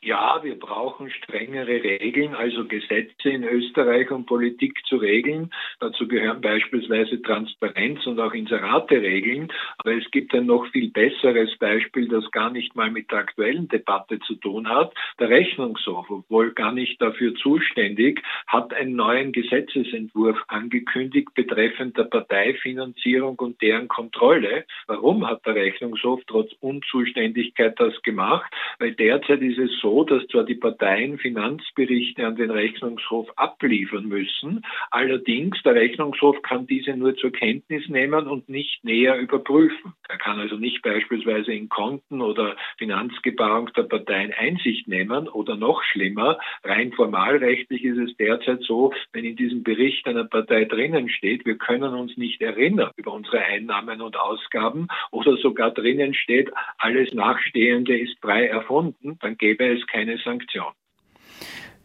Ja, 0.04 0.40
wir 0.42 0.58
brauchen 0.58 1.08
strengere 1.10 1.82
Regeln, 1.82 2.34
also 2.34 2.66
Gesetze 2.66 3.30
in 3.30 3.42
Österreich, 3.42 4.10
um 4.10 4.26
Politik 4.26 4.78
zu 4.84 4.96
regeln. 4.96 5.50
Dazu 5.80 6.06
gehören 6.06 6.42
beispielsweise 6.42 7.22
Transparenz 7.22 8.06
und 8.06 8.20
auch 8.20 8.34
Inserate-Regeln. 8.34 9.50
Aber 9.78 9.94
es 9.94 10.04
gibt 10.10 10.34
ein 10.34 10.44
noch 10.44 10.66
viel 10.72 10.90
besseres 10.90 11.56
Beispiel, 11.56 12.06
das 12.08 12.30
gar 12.32 12.50
nicht 12.50 12.76
mal 12.76 12.90
mit 12.90 13.10
der 13.10 13.20
aktuellen 13.20 13.66
Debatte 13.68 14.18
zu 14.20 14.34
tun 14.34 14.68
hat. 14.68 14.92
Der 15.18 15.30
Rechnungshof, 15.30 16.10
obwohl 16.10 16.52
gar 16.52 16.72
nicht 16.72 17.00
dafür 17.00 17.34
zuständig, 17.36 18.20
hat 18.46 18.74
einen 18.74 18.96
neuen 18.96 19.32
Gesetzesentwurf 19.32 20.36
angekündigt 20.48 21.30
betreffend 21.32 21.96
der 21.96 22.04
Parteifinanzierung 22.04 23.36
und 23.36 23.62
deren 23.62 23.88
Kontrolle. 23.88 24.66
Warum 24.86 25.26
hat 25.26 25.46
der 25.46 25.54
Rechnungshof 25.54 26.20
trotz 26.26 26.52
Unzuständigkeit 26.60 27.80
das 27.80 28.02
gemacht? 28.02 28.52
Weil 28.78 28.92
derzeit 28.92 29.40
ist 29.40 29.58
es 29.58 29.70
so, 29.80 29.93
dass 30.02 30.26
zwar 30.26 30.44
die 30.44 30.56
Parteien 30.56 31.18
Finanzberichte 31.18 32.26
an 32.26 32.34
den 32.36 32.50
Rechnungshof 32.50 33.28
abliefern 33.36 34.06
müssen, 34.06 34.62
allerdings 34.90 35.62
der 35.62 35.74
Rechnungshof 35.74 36.42
kann 36.42 36.66
diese 36.66 36.96
nur 36.96 37.14
zur 37.16 37.30
Kenntnis 37.30 37.88
nehmen 37.88 38.26
und 38.26 38.48
nicht 38.48 38.82
näher 38.84 39.16
überprüfen. 39.18 39.92
Er 40.08 40.18
kann 40.18 40.40
also 40.40 40.56
nicht 40.56 40.82
beispielsweise 40.82 41.52
in 41.52 41.68
Konten 41.68 42.20
oder 42.20 42.56
Finanzgebarung 42.78 43.70
der 43.76 43.84
Parteien 43.84 44.32
Einsicht 44.32 44.88
nehmen 44.88 45.28
oder 45.28 45.54
noch 45.56 45.82
schlimmer, 45.84 46.38
rein 46.64 46.92
formalrechtlich 46.92 47.84
ist 47.84 47.98
es 47.98 48.16
derzeit 48.16 48.62
so, 48.62 48.92
wenn 49.12 49.24
in 49.24 49.36
diesem 49.36 49.62
Bericht 49.62 50.06
einer 50.06 50.24
Partei 50.24 50.64
drinnen 50.64 51.08
steht, 51.08 51.44
wir 51.46 51.56
können 51.56 51.94
uns 51.94 52.16
nicht 52.16 52.40
erinnern 52.40 52.90
über 52.96 53.12
unsere 53.12 53.38
Einnahmen 53.38 54.00
und 54.00 54.16
Ausgaben 54.16 54.88
oder 55.10 55.36
sogar 55.36 55.70
drinnen 55.70 56.14
steht, 56.14 56.50
alles 56.78 57.12
Nachstehende 57.12 57.96
ist 57.96 58.18
frei 58.20 58.46
erfunden, 58.46 59.18
dann 59.20 59.36
gäbe 59.36 59.66
es 59.66 59.83
keine 59.86 60.18
Sanktion. 60.18 60.72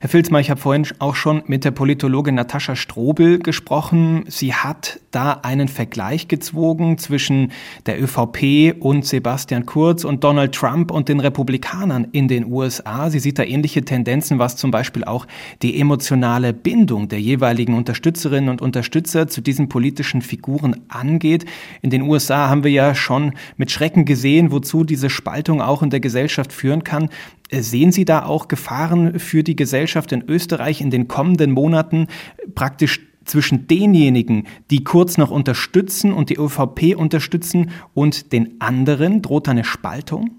Herr 0.02 0.08
Filzmer, 0.08 0.40
ich 0.40 0.50
habe 0.50 0.62
vorhin 0.62 0.88
auch 1.00 1.16
schon 1.16 1.44
mit 1.48 1.66
der 1.66 1.72
Politologin 1.72 2.36
Natascha 2.36 2.78
Strobel 2.78 3.38
gesprochen. 3.38 4.24
Sie 4.30 4.54
hat 4.54 5.02
da 5.12 5.42
einen 5.44 5.68
Vergleich 5.68 6.30
gezogen 6.30 6.98
zwischen 6.98 7.52
der 7.86 8.02
ÖVP 8.02 8.76
und 8.80 9.06
Sebastian 9.06 9.66
Kurz 9.66 10.06
und 10.06 10.24
Donald 10.24 10.56
Trump 10.56 10.92
und 10.92 11.10
den 11.10 11.20
Republikanern 11.20 12.08
in 12.14 12.30
den 12.30 12.50
USA. 12.50 13.10
Sie 13.10 13.20
sieht 13.20 13.40
da 13.40 13.44
ähnliche 13.44 13.84
Tendenzen, 13.84 14.40
was 14.40 14.56
zum 14.56 14.72
Beispiel 14.72 15.04
auch 15.04 15.28
die 15.62 15.78
emotionale 15.78 16.54
Bindung 16.54 17.10
der 17.10 17.20
jeweiligen 17.20 17.74
Unterstützerinnen 17.74 18.50
und 18.50 18.62
Unterstützer 18.62 19.28
zu 19.28 19.42
diesen 19.42 19.68
politischen 19.68 20.22
Figuren 20.22 20.80
angeht. 20.88 21.44
In 21.82 21.90
den 21.90 22.04
USA 22.04 22.48
haben 22.48 22.64
wir 22.64 22.72
ja 22.72 22.96
schon 22.96 23.34
mit 23.58 23.70
Schrecken 23.70 24.06
gesehen, 24.06 24.54
wozu 24.54 24.86
diese 24.86 25.10
Spaltung 25.10 25.62
auch 25.62 25.84
in 25.84 25.90
der 25.90 26.00
Gesellschaft 26.00 26.54
führen 26.54 26.86
kann. 26.86 27.10
Sehen 27.52 27.92
Sie 27.92 28.06
da 28.06 28.26
auch 28.26 28.48
Gefahren 28.48 29.20
für 29.20 29.44
die 29.44 29.56
Gesellschaft 29.56 30.12
in 30.12 30.24
Österreich 30.28 30.82
in 30.82 30.92
den 30.92 31.08
kommenden 31.08 31.52
Monaten 31.52 32.08
praktisch 32.54 33.00
zwischen 33.26 33.68
denjenigen, 33.68 34.48
die 34.70 34.84
kurz 34.84 35.18
noch 35.18 35.32
unterstützen 35.32 36.14
und 36.14 36.30
die 36.30 36.38
ÖVP 36.38 36.96
unterstützen 36.96 37.72
und 37.94 38.34
den 38.34 38.60
anderen? 38.60 39.22
Droht 39.22 39.48
eine 39.50 39.64
Spaltung? 39.64 40.32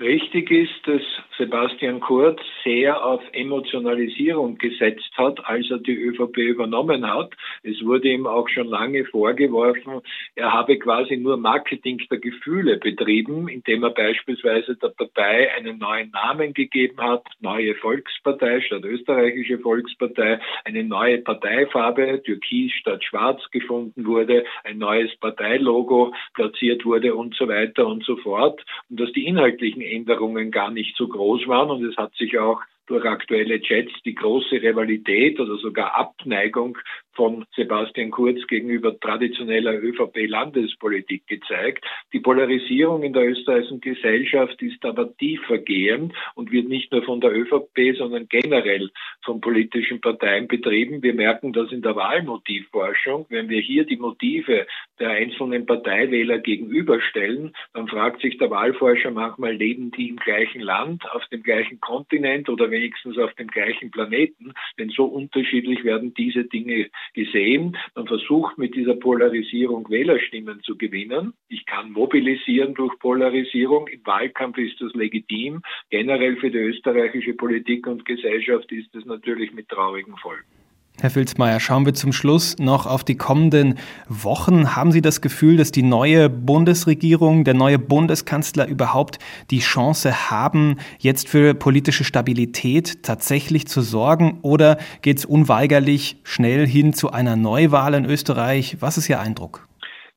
Richtig 0.00 0.50
ist, 0.50 0.72
dass 0.86 1.02
Sebastian 1.38 2.00
Kurz 2.00 2.40
sehr 2.62 3.02
auf 3.04 3.22
Emotionalisierung 3.32 4.58
gesetzt 4.58 5.10
hat, 5.16 5.44
als 5.46 5.70
er 5.70 5.78
die 5.78 5.96
ÖVP 5.96 6.36
übernommen 6.36 7.10
hat. 7.10 7.32
Es 7.62 7.82
wurde 7.84 8.08
ihm 8.08 8.26
auch 8.26 8.48
schon 8.48 8.66
lange 8.66 9.04
vorgeworfen, 9.06 10.02
er 10.34 10.52
habe 10.52 10.78
quasi 10.78 11.16
nur 11.16 11.36
Marketing 11.38 12.02
der 12.10 12.18
Gefühle 12.18 12.76
betrieben, 12.76 13.48
indem 13.48 13.82
er 13.82 13.90
beispielsweise 13.90 14.76
der 14.76 14.88
Partei 14.88 15.52
einen 15.54 15.78
neuen 15.78 16.10
Namen 16.10 16.52
gegeben 16.52 17.00
hat, 17.00 17.24
neue 17.40 17.74
Volkspartei 17.76 18.60
statt 18.60 18.84
österreichische 18.84 19.58
Volkspartei, 19.58 20.38
eine 20.64 20.84
neue 20.84 21.18
Parteifarbe, 21.18 22.22
Türkis 22.24 22.72
statt 22.72 23.02
Schwarz 23.04 23.40
gefunden 23.50 24.04
wurde, 24.06 24.44
ein 24.64 24.78
neues 24.78 25.14
Parteilogo 25.16 26.12
platziert 26.34 26.84
wurde 26.84 27.14
und 27.14 27.34
so 27.34 27.48
weiter 27.48 27.86
und 27.86 28.04
so 28.04 28.16
fort. 28.16 28.62
Und 28.90 29.00
dass 29.00 29.12
die 29.12 29.26
inhaltlichen 29.26 29.82
Änderungen 29.82 30.50
gar 30.50 30.70
nicht 30.70 30.96
so 30.96 31.08
groß 31.08 31.21
groß 31.22 31.46
waren 31.46 31.70
und 31.70 31.84
es 31.84 31.96
hat 31.96 32.12
sich 32.14 32.36
auch 32.38 32.60
durch 32.86 33.04
aktuelle 33.04 33.60
Chats 33.60 33.92
die 34.04 34.14
große 34.14 34.56
Rivalität 34.56 35.38
oder 35.38 35.56
sogar 35.56 35.94
Abneigung 35.94 36.76
von 37.14 37.44
Sebastian 37.54 38.10
Kurz 38.10 38.46
gegenüber 38.46 38.98
traditioneller 38.98 39.74
ÖVP-Landespolitik 39.74 41.26
gezeigt. 41.26 41.84
Die 42.12 42.20
Polarisierung 42.20 43.02
in 43.02 43.12
der 43.12 43.28
österreichischen 43.28 43.80
Gesellschaft 43.80 44.60
ist 44.62 44.84
aber 44.84 45.16
tiefer 45.16 45.58
gehend 45.58 46.14
und 46.34 46.52
wird 46.52 46.68
nicht 46.68 46.92
nur 46.92 47.02
von 47.02 47.20
der 47.20 47.32
ÖVP, 47.32 47.96
sondern 47.96 48.28
generell 48.28 48.90
von 49.24 49.40
politischen 49.40 50.00
Parteien 50.00 50.48
betrieben. 50.48 51.02
Wir 51.02 51.14
merken 51.14 51.52
das 51.52 51.70
in 51.72 51.82
der 51.82 51.96
Wahlmotivforschung. 51.96 53.26
Wenn 53.28 53.48
wir 53.48 53.60
hier 53.60 53.84
die 53.84 53.96
Motive 53.96 54.66
der 54.98 55.10
einzelnen 55.10 55.66
Parteiwähler 55.66 56.38
gegenüberstellen, 56.38 57.54
dann 57.74 57.88
fragt 57.88 58.20
sich 58.22 58.38
der 58.38 58.50
Wahlforscher 58.50 59.10
manchmal, 59.10 59.54
leben 59.54 59.90
die 59.90 60.08
im 60.08 60.16
gleichen 60.16 60.60
Land, 60.60 61.04
auf 61.12 61.26
dem 61.28 61.42
gleichen 61.42 61.80
Kontinent 61.80 62.48
oder 62.48 62.70
wenigstens 62.70 63.18
auf 63.18 63.32
dem 63.34 63.48
gleichen 63.48 63.90
Planeten? 63.90 64.52
Denn 64.78 64.90
so 64.90 65.04
unterschiedlich 65.04 65.84
werden 65.84 66.14
diese 66.14 66.44
Dinge 66.44 66.88
gesehen. 67.14 67.76
Man 67.94 68.06
versucht 68.06 68.58
mit 68.58 68.74
dieser 68.74 68.94
Polarisierung 68.94 69.88
Wählerstimmen 69.90 70.60
zu 70.62 70.76
gewinnen. 70.76 71.34
Ich 71.48 71.66
kann 71.66 71.92
mobilisieren 71.92 72.74
durch 72.74 72.98
Polarisierung. 72.98 73.88
Im 73.88 74.04
Wahlkampf 74.06 74.58
ist 74.58 74.80
das 74.80 74.92
legitim. 74.94 75.62
Generell 75.90 76.36
für 76.36 76.50
die 76.50 76.58
österreichische 76.58 77.34
Politik 77.34 77.86
und 77.86 78.04
Gesellschaft 78.04 78.70
ist 78.72 78.94
es 78.94 79.04
natürlich 79.04 79.52
mit 79.52 79.68
traurigen 79.68 80.16
Folgen. 80.16 80.61
Herr 81.02 81.10
Filzmeier, 81.10 81.58
schauen 81.58 81.84
wir 81.84 81.94
zum 81.94 82.12
Schluss 82.12 82.60
noch 82.60 82.86
auf 82.86 83.02
die 83.02 83.16
kommenden 83.16 83.76
Wochen. 84.08 84.76
Haben 84.76 84.92
Sie 84.92 85.02
das 85.02 85.20
Gefühl, 85.20 85.56
dass 85.56 85.72
die 85.72 85.82
neue 85.82 86.30
Bundesregierung, 86.30 87.42
der 87.42 87.54
neue 87.54 87.80
Bundeskanzler 87.80 88.68
überhaupt 88.68 89.18
die 89.50 89.58
Chance 89.58 90.30
haben, 90.30 90.76
jetzt 91.00 91.28
für 91.28 91.54
politische 91.54 92.04
Stabilität 92.04 93.02
tatsächlich 93.02 93.66
zu 93.66 93.80
sorgen? 93.80 94.38
Oder 94.42 94.78
geht 95.02 95.18
es 95.18 95.24
unweigerlich 95.24 96.18
schnell 96.22 96.68
hin 96.68 96.92
zu 96.92 97.10
einer 97.10 97.34
Neuwahl 97.34 97.94
in 97.94 98.04
Österreich? 98.04 98.76
Was 98.78 98.96
ist 98.96 99.08
Ihr 99.08 99.18
Eindruck? 99.18 99.66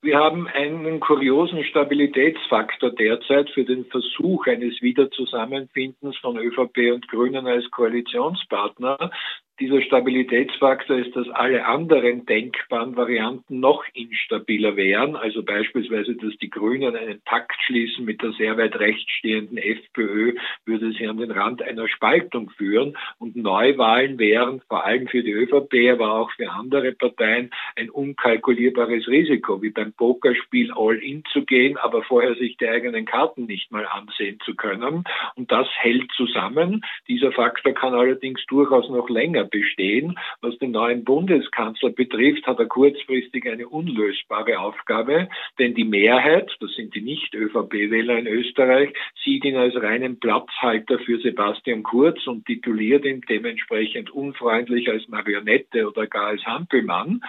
Wir 0.03 0.19
haben 0.19 0.47
einen 0.47 0.99
kuriosen 0.99 1.63
Stabilitätsfaktor 1.63 2.91
derzeit 2.91 3.49
für 3.49 3.63
den 3.63 3.85
Versuch 3.85 4.45
eines 4.45 4.79
Wiederzusammenfindens 4.83 6.15
von 6.17 6.37
ÖVP 6.37 6.93
und 6.93 7.07
Grünen 7.07 7.47
als 7.47 7.71
Koalitionspartner. 7.71 9.09
Dieser 9.57 9.81
Stabilitätsfaktor 9.81 10.97
ist, 10.97 11.15
dass 11.15 11.29
alle 11.29 11.65
anderen 11.65 12.25
denkbaren 12.25 12.97
Varianten 12.97 13.61
noch 13.61 13.85
instabiler 13.93 14.75
wären. 14.75 15.15
Also 15.15 15.43
beispielsweise, 15.43 16.13
dass 16.15 16.35
die 16.41 16.49
Grünen 16.49 16.93
einen 16.93 17.21
Pakt 17.21 17.55
schließen 17.65 18.03
mit 18.03 18.21
der 18.21 18.33
sehr 18.33 18.57
weit 18.57 18.77
rechts 18.77 19.09
stehenden 19.13 19.57
FPÖ, 19.57 20.33
würde 20.65 20.91
sie 20.91 21.07
an 21.07 21.19
den 21.19 21.31
Rand 21.31 21.61
einer 21.61 21.87
Spaltung 21.87 22.49
führen. 22.49 22.97
Und 23.17 23.37
Neuwahlen 23.37 24.19
wären 24.19 24.59
vor 24.67 24.83
allem 24.83 25.07
für 25.07 25.23
die 25.23 25.31
ÖVP, 25.31 25.89
aber 25.93 26.15
auch 26.15 26.31
für 26.31 26.51
andere 26.51 26.91
Parteien 26.91 27.49
ein 27.77 27.89
unkalkulierbares 27.89 29.07
Risiko, 29.07 29.61
wie 29.61 29.69
beim 29.69 29.93
Pokerspiel 29.93 30.73
All-In 30.73 31.23
zu 31.31 31.45
gehen, 31.45 31.77
aber 31.77 32.03
vorher 32.03 32.35
sich 32.35 32.57
die 32.57 32.67
eigenen 32.67 33.05
Karten 33.05 33.45
nicht 33.45 33.71
mal 33.71 33.85
ansehen 33.85 34.37
zu 34.43 34.53
können. 34.53 35.05
Und 35.35 35.49
das 35.49 35.67
hält 35.77 36.11
zusammen. 36.11 36.83
Dieser 37.07 37.31
Faktor 37.31 37.71
kann 37.71 37.93
allerdings 37.93 38.45
durchaus 38.47 38.89
noch 38.89 39.09
länger 39.09 39.44
bestehen. 39.45 40.17
Was 40.41 40.57
den 40.57 40.71
neuen 40.71 41.03
Bundeskanzler 41.03 41.91
betrifft, 41.91 42.45
hat 42.47 42.59
er 42.59 42.65
kurzfristig 42.65 43.49
eine 43.49 43.67
unlösbare 43.67 44.59
Aufgabe, 44.59 45.29
denn 45.59 45.73
die 45.73 45.83
Mehrheit, 45.83 46.51
das 46.59 46.71
sind 46.75 46.95
die 46.95 47.01
Nicht-ÖVP-Wähler 47.01 48.17
in 48.17 48.27
Österreich, 48.27 48.93
sieht 49.23 49.45
ihn 49.45 49.57
als 49.57 49.75
reinen 49.75 50.19
Platzhalter 50.19 50.99
für 50.99 51.19
Sebastian 51.19 51.83
Kurz 51.83 52.25
und 52.27 52.45
tituliert 52.45 53.05
ihn 53.05 53.21
dementsprechend 53.21 54.09
unfreundlich 54.09 54.89
als 54.89 55.07
Marionette 55.07 55.87
oder 55.87 56.07
gar 56.07 56.27
als 56.27 56.45
Hampelmann. 56.45 57.21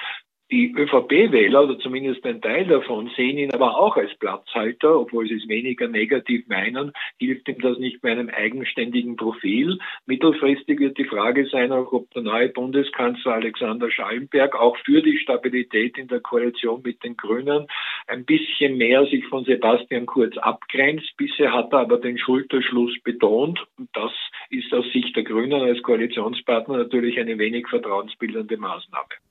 Die 0.53 0.73
ÖVP-Wähler, 0.77 1.65
oder 1.65 1.77
zumindest 1.81 2.25
ein 2.25 2.41
Teil 2.41 2.67
davon, 2.67 3.11
sehen 3.17 3.37
ihn 3.37 3.53
aber 3.53 3.77
auch 3.77 3.97
als 3.97 4.15
Platzhalter, 4.15 5.01
obwohl 5.01 5.27
sie 5.27 5.35
es 5.35 5.49
weniger 5.49 5.89
negativ 5.89 6.47
meinen, 6.47 6.93
hilft 7.19 7.49
ihm 7.49 7.59
das 7.59 7.79
nicht 7.79 8.01
bei 8.01 8.13
einem 8.13 8.29
eigenständigen 8.29 9.17
Profil. 9.17 9.81
Mittelfristig 10.07 10.79
wird 10.79 10.99
die 10.99 11.05
Frage 11.05 11.49
sein, 11.49 11.73
auch 11.73 11.93
ob 11.93 12.09
der 12.13 12.23
neue 12.23 12.51
Bundeskanzler 12.51 13.33
Alexander 13.35 13.91
Schallenberg 13.91 14.55
auch 14.55 14.77
für 14.85 15.03
die 15.03 15.19
Stabilität 15.19 15.99
in 15.99 16.07
der 16.07 16.21
Koalition 16.21 16.81
mit 16.85 17.03
den 17.03 17.17
Grünen 17.17 17.67
ein 18.07 18.25
bisschen 18.25 18.77
mehr 18.77 19.05
sich 19.07 19.27
von 19.27 19.45
Sebastian 19.45 20.07
Kurz 20.07 20.39
abgrenzt. 20.39 21.13
Bisher 21.17 21.53
hat 21.53 21.73
er 21.73 21.81
aber 21.81 21.99
den 21.99 22.19
Schulterschluss 22.19 22.97
betont 23.03 23.67
und 23.79 23.89
das 23.95 24.13
ist 24.51 24.73
aus 24.73 24.87
Sicht 24.93 25.17
der 25.17 25.25
Grünen 25.25 25.61
als 25.61 25.83
Koalitionspartner 25.83 26.77
natürlich 26.77 27.19
eine 27.19 27.37
wenig 27.37 27.67
vertrauensbildende 27.67 28.57
Maßnahme 28.59 29.26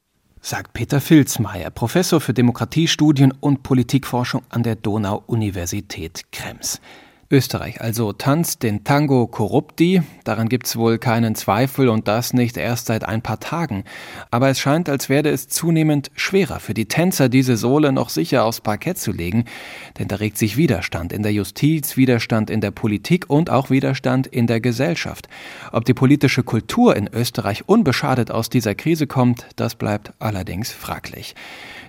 sagt 0.46 0.74
Peter 0.74 1.02
Filzmeier, 1.02 1.72
Professor 1.72 2.22
für 2.22 2.34
Demokratiestudien 2.34 3.32
und 3.32 3.64
Politikforschung 3.64 4.44
an 4.50 4.62
der 4.62 4.76
Donau-Universität 4.76 6.32
Krems. 6.32 6.80
Österreich 7.32 7.82
also 7.82 8.14
tanzt 8.14 8.62
den 8.62 8.84
Tango 8.84 9.26
Corrupti, 9.26 10.04
daran 10.26 10.48
gibt's 10.48 10.76
wohl 10.76 11.00
keinen 11.00 11.34
Zweifel 11.34 11.90
und 11.90 12.08
das 12.08 12.34
nicht 12.34 12.56
erst 12.56 12.86
seit 12.86 13.04
ein 13.04 13.24
paar 13.24 13.40
Tagen. 13.40 13.84
Aber 14.30 14.50
es 14.50 14.60
scheint, 14.60 14.90
als 14.90 15.10
werde 15.10 15.32
es 15.32 15.48
zunehmend 15.48 16.12
schwerer 16.16 16.60
für 16.60 16.76
die 16.76 16.86
Tänzer, 16.86 17.28
diese 17.28 17.58
Sohle 17.58 17.92
noch 17.92 18.10
sicher 18.10 18.46
aufs 18.46 18.62
Parkett 18.62 19.00
zu 19.00 19.12
legen, 19.12 19.46
denn 19.98 20.08
da 20.08 20.18
regt 20.18 20.38
sich 20.38 20.56
Widerstand 20.56 21.12
in 21.12 21.24
der 21.24 21.34
Justiz, 21.34 21.98
Widerstand 21.98 22.52
in 22.52 22.62
der 22.62 22.70
Politik 22.70 23.28
und 23.28 23.50
auch 23.50 23.72
Widerstand 23.72 24.28
in 24.28 24.46
der 24.46 24.62
Gesellschaft. 24.62 25.28
Ob 25.72 25.84
die 25.84 25.96
politische 25.96 26.44
Kultur 26.44 26.96
in 26.96 27.10
Österreich 27.12 27.68
unbeschadet 27.68 28.30
aus 28.30 28.52
dieser 28.52 28.76
Krise 28.76 29.08
kommt, 29.08 29.48
das 29.56 29.74
bleibt 29.74 30.14
allerdings 30.20 30.72
fraglich. 30.72 31.34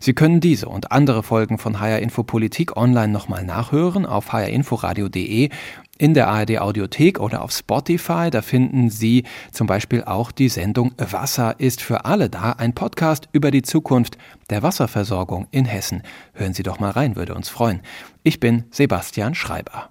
Sie 0.00 0.14
können 0.14 0.40
diese 0.40 0.68
und 0.68 0.92
andere 0.92 1.22
Folgen 1.22 1.58
von 1.58 1.80
HR 1.80 1.98
Info 1.98 2.22
Politik 2.22 2.76
online 2.76 3.12
nochmal 3.12 3.44
nachhören 3.44 4.06
auf 4.06 4.32
hrinforadio.de 4.32 5.25
ard.de 5.26 5.50
in 5.98 6.12
der 6.12 6.28
ARD 6.28 6.58
Audiothek 6.58 7.20
oder 7.20 7.40
auf 7.40 7.52
Spotify, 7.52 8.28
da 8.30 8.42
finden 8.42 8.90
Sie 8.90 9.24
zum 9.50 9.66
Beispiel 9.66 10.04
auch 10.04 10.30
die 10.30 10.50
Sendung 10.50 10.92
Wasser 10.98 11.58
ist 11.58 11.80
für 11.80 12.04
alle 12.04 12.28
da, 12.28 12.52
ein 12.52 12.74
Podcast 12.74 13.30
über 13.32 13.50
die 13.50 13.62
Zukunft 13.62 14.18
der 14.50 14.62
Wasserversorgung 14.62 15.46
in 15.52 15.64
Hessen. 15.64 16.02
Hören 16.34 16.52
Sie 16.52 16.62
doch 16.62 16.80
mal 16.80 16.90
rein, 16.90 17.16
würde 17.16 17.34
uns 17.34 17.48
freuen. 17.48 17.80
Ich 18.24 18.40
bin 18.40 18.64
Sebastian 18.70 19.34
Schreiber. 19.34 19.90